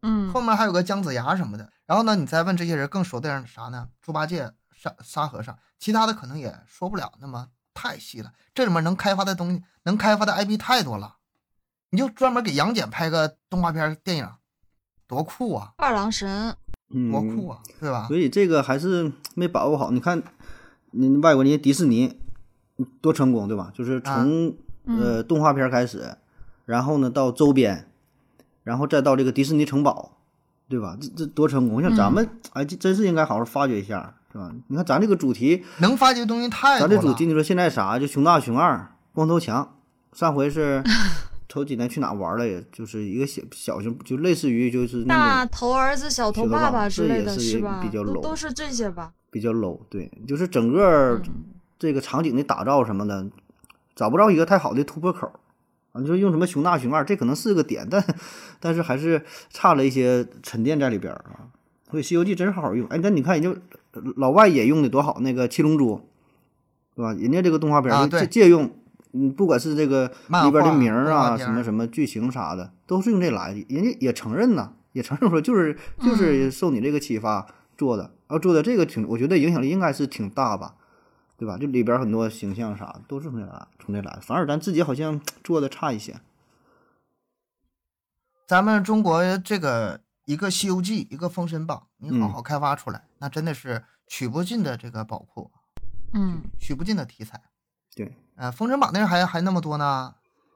[0.03, 1.71] 嗯后面还有个姜子牙什么的。
[1.85, 3.89] 然后呢，你再问这些人更熟的人啥呢？
[4.01, 8.31] 猪八戒、沙沙和尚，其他的可能也说不了那么太细了。
[8.53, 11.17] 这里面能开发的东西，能开发的 IP 太多了。
[11.91, 14.27] 你就专门给杨戬拍个动画片电影，
[15.07, 16.55] 多酷啊，二郎神，
[16.93, 18.07] 嗯，多酷啊，对吧？
[18.07, 19.91] 所以这个还是没把握好。
[19.91, 20.23] 你看，
[20.91, 22.17] 你外国人家迪士尼
[23.01, 23.71] 多成功，对吧？
[23.73, 26.15] 就是从、呃动画片开始，
[26.65, 27.87] 然后呢到周边，
[28.63, 30.17] 然后再到这个迪士尼城堡，
[30.69, 30.97] 对吧？
[30.99, 31.81] 这这多成功！
[31.81, 34.49] 像咱们，哎，这真是应该好好发掘一下，是吧？
[34.67, 36.95] 你看咱这个主题，能发掘的东西太多了。
[36.95, 37.99] 咱这主题，你说现在啥？
[37.99, 39.75] 就熊大、熊二、光头强，
[40.13, 40.81] 上回是
[41.51, 42.47] 头几年去哪玩了？
[42.47, 47.81] 也就是一个小小型，就类似于就是那大头儿子、小头爸爸爸之类的，这也是吧？
[47.83, 49.11] 比较 low 都是这些吧？
[49.29, 51.43] 比较 low，对，就是整个嗯
[51.77, 53.27] 这个场景的打造什么的，
[53.93, 55.27] 找不着一个太好的突破口
[55.91, 55.99] 啊。
[55.99, 58.01] 你说用什么熊大、熊二，这可能是个点，但
[58.61, 61.51] 但是还是差了一些沉淀在里边儿啊。
[61.89, 62.87] 所以《西游记》真是好好用。
[62.87, 63.59] 哎，那你看人家
[64.15, 66.01] 老外也用的多好，那个七龙珠，
[66.95, 67.11] 对吧？
[67.13, 68.71] 人家这个动画片借借用，
[69.13, 73.65] 嗯，不管是这个里边的名儿啊，什么什么剧情啥的，都是用这来的。
[73.69, 77.47] 人家也承认呐，也承认说就是就是受你这个启发
[77.77, 80.75] 做的，然后做的这个挺，我觉得影响力应该是挺大吧，
[81.37, 81.57] 对吧？
[81.57, 86.19] 就里边很多形象啥的都是从这来从这来的，反而咱自己好像做的差一些。
[88.47, 95.49] 咱们中国这个一个《西游记》，一个《封神榜》，你好嗯好开发出来，那真的是取不尽的这个宝库，
[96.13, 97.41] 嗯，取不尽的题材。
[97.95, 100.15] 对，呃，《封神榜》那还还那么多呢，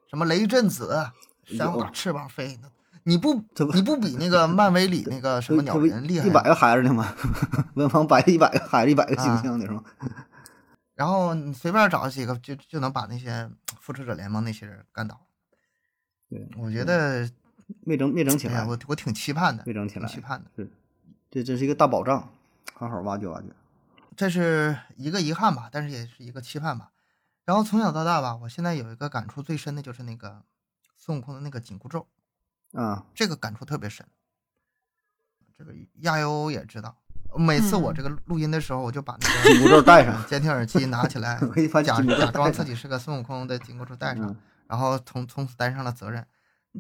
[0.10, 1.12] 什么雷震子，
[1.44, 2.60] 山有花翅膀飞，
[3.04, 3.36] 你不
[3.74, 7.16] 你不比那个漫威里那个什么鸟人厉害一百个孩子呢吗？
[7.76, 9.84] 文房摆一百个孩子，一百个形啊象的是吗？
[10.96, 13.50] 然后你随便找几个，就就能把那些
[13.80, 15.20] 复仇者联盟那些人干倒。
[16.30, 17.30] 对，我觉得，
[17.82, 20.50] 没整没整起来，我我挺期盼的，没整起来期盼的。
[20.56, 20.72] 是，
[21.30, 22.30] 这这是一个大宝藏，
[22.74, 23.48] 好好挖掘挖掘。
[24.16, 26.90] 这是一个遗憾吧，但是也是一个期盼吧。
[27.46, 30.44] 然后从小到大吧，我现在有一个感触最深的就是那个
[30.98, 32.08] 孙悟空的那个紧箍咒，
[32.74, 34.06] 啊，这个感触特别深。
[35.58, 36.98] 这个亚优也知道，
[37.38, 41.40] 每次我嗯这个录音的时候，我就把那个紧箍咒戴上，监听耳机拿起来，
[41.82, 44.38] 假假装自己是个孙悟空的紧箍咒戴上，嗯
[44.68, 46.28] 然后从从此担上了责任。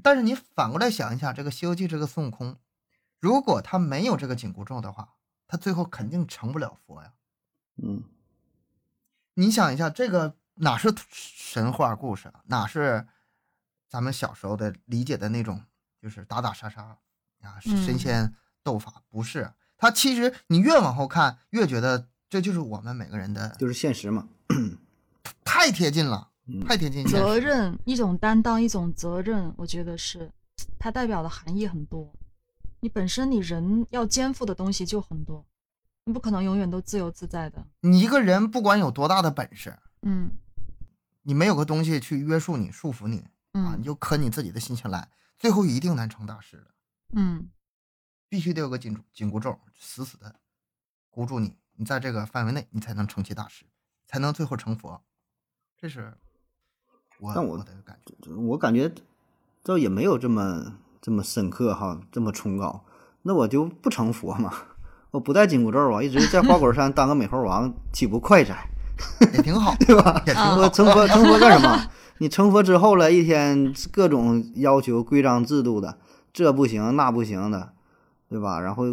[0.02, 2.58] 但是你反过来想一下，这个《西游记》这个孙悟空，
[3.20, 5.14] 如果他没有这个紧箍咒的话，
[5.48, 7.14] 他最后肯定成不了佛呀。
[7.78, 8.04] 嗯，
[9.36, 13.06] 你想一下，这个哪是神话故事啊，哪是
[13.90, 15.62] 咱们小时候的理解的那种，
[16.02, 16.84] 就是打打杀杀
[17.42, 18.34] 啊，神嗯仙
[18.64, 19.52] 斗法，不是。
[19.78, 24.28] 他其实你越往后看，越觉得这就是我们每个人的，就是现实嘛。
[25.44, 27.18] 太贴近了，嗯太贴近现实。
[27.18, 30.32] 责任一种担当，一种责任，我觉得是
[30.80, 32.14] 它代表的含义很多。
[32.80, 35.46] 你本身你人要肩负的东西就很多，
[36.06, 37.66] 你不可能永远都自由自在的。
[37.82, 40.32] 你一个人不管有多大的本事，嗯
[41.28, 43.18] 你没有个东西去约束你、束缚你
[43.52, 46.68] 啊，嗯你就可你自己的心情来，最后一定难成大事的。
[47.14, 47.50] 嗯
[48.30, 50.40] 必须得有个紧紧箍咒，死死的
[51.10, 53.66] 箍住你，你在这个范围内，你才能成其大事，
[54.08, 55.02] 才能最后成佛。
[55.78, 56.14] 这是
[57.20, 58.32] 我但我我的感觉。
[58.34, 58.94] 我感觉
[59.64, 62.86] 倒也没有这么这么深刻哈，这么崇高。
[63.24, 64.54] 那我就不成佛嘛，
[65.12, 68.70] 我不带紧箍咒啊，一直在花果山当个美猴王，岂不快哉？
[69.34, 70.22] 也挺好，对吧？
[70.28, 70.70] 也挺啊我好。
[70.70, 71.86] 成佛成佛干什么？
[72.20, 75.98] 你成佛之后了，一天各种要求、规章制度的，
[76.32, 77.74] 这不行那不行的，
[78.30, 78.60] 对吧？
[78.60, 78.84] 然后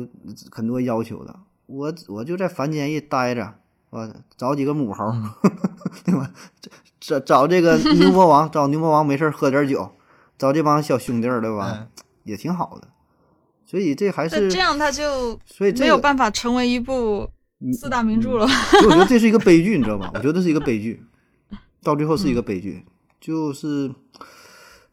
[0.50, 1.34] 很多要求的，
[1.66, 3.54] 我我就在凡间一待着，
[3.90, 5.30] 我找几个母猴，嗯
[6.04, 6.30] 对吧？
[7.00, 9.90] 找找这个牛魔王，找牛魔王没事儿喝点酒，
[10.38, 11.76] 找这帮小兄弟儿，对吧？
[11.78, 11.88] 嗯
[12.24, 12.86] 也挺好的。
[13.66, 17.28] 所以这还是这样他就所以这个没有办法成为一部
[17.70, 18.46] 四大名著了。
[18.46, 20.10] 所以我觉得这是一个悲剧，你知道吧？
[20.14, 21.02] 我觉得是一个悲剧，
[21.82, 22.86] 到最后是一个悲剧，
[23.20, 23.94] 就是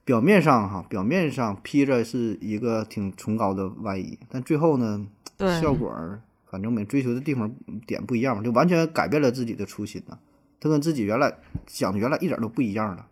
[0.03, 5.07] 表面上哈，表面上披着是一个挺崇高的外衣，但最后呢，
[5.61, 6.21] 效果儿
[6.51, 7.49] 反正每追求的地方
[7.87, 10.17] 点不一样嘛，就完全改变了自己的初心呐。
[10.59, 11.33] 他跟自己原来
[11.67, 13.05] 想的原来一点都不一样了。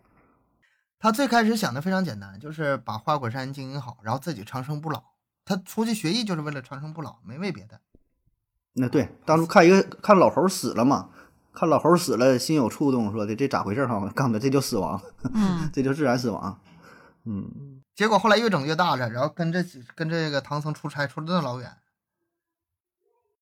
[0.98, 5.02] 他最开始想的非常简单，就是把花果山经营好，然后自己长生不老。
[5.44, 7.80] 他出去学艺就是为了长生不老，没为别的。
[8.78, 11.10] 那对，当初看一个看老猴死了嘛，
[11.52, 13.98] 看老猴死了，心有触动，说的这咋回事哈？
[14.14, 15.00] 告诉他这叫死亡，
[15.34, 16.60] 嗯， 这就自然死亡。
[17.24, 19.64] 嗯，结果后来越整越大了，然后跟这
[19.94, 21.76] 跟这个唐僧出差出了那老远，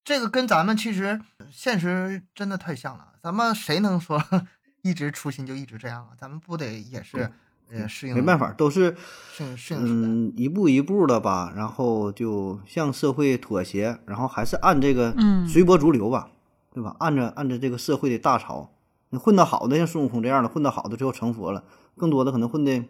[0.03, 1.21] 这个跟咱们其实
[1.53, 3.15] 现实真的太像了。
[3.23, 4.23] 咱们谁能说
[4.83, 6.11] 一直初心就一直这样啊？
[6.19, 7.31] 咱们不得也是
[7.71, 8.15] 呃适应？
[8.15, 8.97] 没办法，都是
[9.33, 10.09] 适应适应时代。
[10.09, 16.31] 嗯一步一步的吧，然后就向社会妥协，然后还是按这个嗯随波逐流吧，
[16.73, 16.95] 对吧？
[16.99, 18.71] 按着按着这个社会的大潮，
[19.11, 21.65] 你混得好的像孙悟空这样的，混得好的最后成佛了，
[21.97, 22.85] 更多的可能混的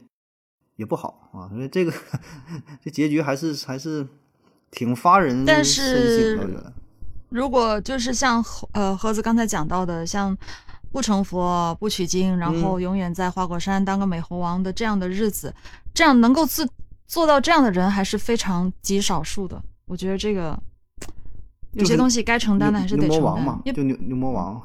[0.76, 1.48] 也不好啊。
[1.48, 1.92] 所以这个
[2.82, 4.06] 这结局还是还是
[4.70, 6.72] 挺发人但深是省的，我觉得。
[7.28, 8.42] 如果就是像
[8.72, 10.36] 呃盒子刚才讲到的，像
[10.92, 15.54] 不成佛不取经，然后永远在花果山当个美猴王的这样的日子，
[15.92, 16.68] 这样能够自
[17.06, 19.62] 做到这样的人还是非常极少数的。
[19.86, 20.58] 我觉得这个
[21.72, 24.62] 有些东西该承担的还是得承担牛魔王嘛，，就牛牛魔王。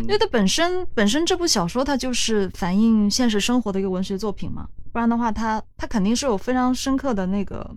[0.00, 7.68] 因为它本身本身这部小说它就是反映现实生活的一个文学作品嘛，不然的话它它肯定是有非常深刻的那个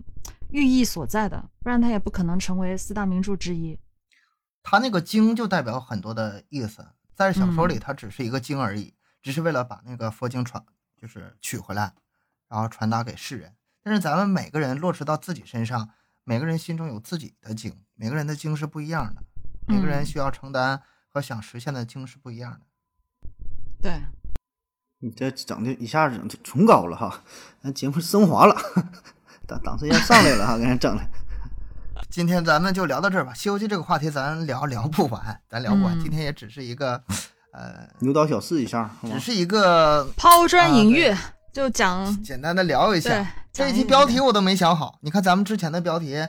[0.50, 3.76] 寓意所在的，不然它也不可能成为四大名著之一。
[4.62, 10.64] 他那个经就代表很多的意思，在小说嗯里它只是一个经而已，只是为了把那个佛经传
[10.96, 11.94] 就是取回来，
[12.48, 13.54] 然后传达给世人。
[13.82, 15.90] 但是咱们每个人落实到自己身上，
[16.24, 19.22] 每个人心中有自己的经，每个人的经是不一样的，
[19.66, 22.60] 每个人嗯需要承担和想实现的经是不一样的。
[23.80, 24.02] 对，
[24.98, 27.22] 你这整的一下子整崇高了哈，
[27.62, 28.54] 咱节目升华了，
[29.46, 31.02] 档档次要上来了哈，给人整的。
[32.10, 35.96] 今天咱们就聊到这儿吧，《西游记》这个话题咱聊聊不完，咱聊不完。
[35.96, 37.00] 嗯今天也只是一个，
[37.52, 41.18] 呃，牛刀小试一下，只是一个抛砖引玉，啊
[41.52, 43.26] 就讲简单的聊一下。
[43.52, 46.26] 这一期标题我都没想好，你看咱们之前的标题，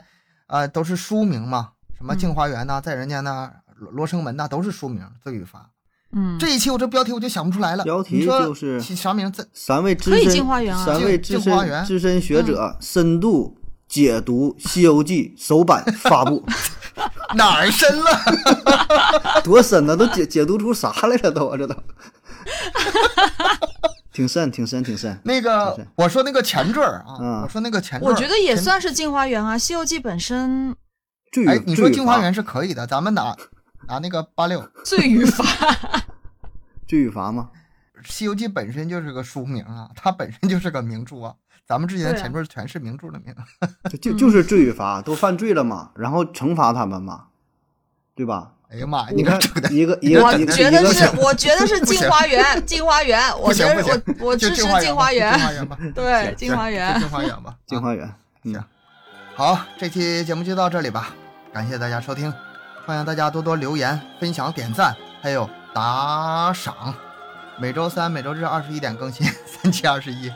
[0.48, 5.00] 呃，都是书名嘛，什么嗯镜花缘呐、在人家那、罗罗生门呐、都是书名。
[5.22, 5.70] 罪与罚。
[6.12, 7.84] 嗯，这一期我这标题我就想不出来了。
[7.84, 9.48] 标题就是起啥名字？
[9.54, 10.44] 三位资可以深
[10.76, 13.56] 三位资深资深学者深度
[13.90, 16.46] 解读《西游记》首版发布，
[17.34, 18.10] 哪儿深了？
[19.42, 19.96] 多深呢？
[19.96, 21.48] 都解解读出啥来了都？
[21.48, 21.74] 啊这都
[24.12, 25.18] 挺深，挺深，挺深。
[25.24, 30.70] 那个我说那个前缀啊，嗯我说那个前缀，我觉得也算是镜花缘啊，《西游记》本身，
[31.48, 33.36] 哎你说镜花缘是可以的，咱们拿
[33.88, 35.44] 拿那个八六，《罪与罚。
[36.86, 37.50] 罪与罚吗？
[38.04, 41.34] 西游记》本身就是个书名啊，它本身就是个名著啊。
[41.70, 43.32] 咱们之前前缀全是名著的名，
[43.88, 47.26] 就就就是罪与罚，都犯罪了嘛，然后惩罚他们嘛，
[48.16, 48.54] 对吧？
[48.72, 49.38] 哎呀妈呀，你看
[49.72, 56.98] 一个一个我觉得是，我觉得是镜花缘，镜花缘， 我觉得我我支持就镜镜花园缘吧，镜花园吧， 对，行镜花就缘。
[56.98, 58.64] 镜花园吧，啊镜花缘，嗯行，
[59.36, 61.14] 好，这期节目就到这里吧，
[61.52, 62.32] 感谢大家收听，
[62.84, 64.92] 欢迎大家多多留言、分享、点赞，
[65.22, 66.92] 还有打赏。
[67.60, 70.32] 每周三、每周日二十一点更新，三七二十一。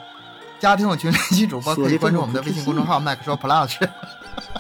[0.65, 3.75] 家庭有群联系主播可以关注我们的微信公众号“麦克说 Plus”。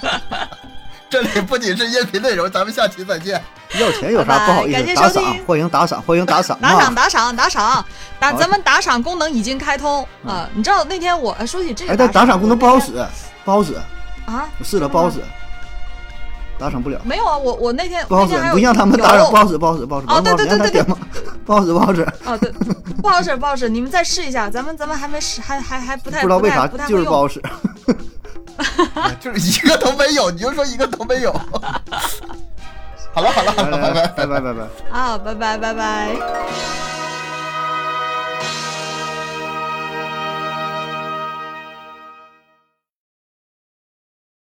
[1.09, 3.43] 这里不仅是音频内容，咱们下期再见。
[3.81, 5.01] 要钱有啥不好意感谢思？
[5.01, 6.93] 打赏，欢迎打赏，欢迎打赏打赏啊！
[6.95, 7.87] 打赏打赏，
[8.21, 10.47] 打咱们打赏功能已经开通啊！
[10.53, 12.93] 你知道那天我呃说起这个哎，但打赏功能不好使，
[13.43, 13.73] 不好使，
[14.27, 15.21] 啊，我试了不好使，
[16.59, 20.97] 打赏不了，没有啊，我我那天不好使那天还，有不像他们打赏不好使，不好使，不好使，哦对对对对让他点嘛，
[21.45, 22.51] 不好使，不好使，哦，对，
[23.03, 26.99] 不好使，不好使，你们再试一下，咱们咱们还没试，还还还不太不知道为啥太不太会用。
[27.01, 27.43] 就是不好使。
[28.95, 31.33] 哎 就是一个都没有，你就说一个都没有。
[33.13, 34.99] 好了好了好了，拜拜拜拜拜拜。
[34.99, 37.04] 啊，拜拜拜拜。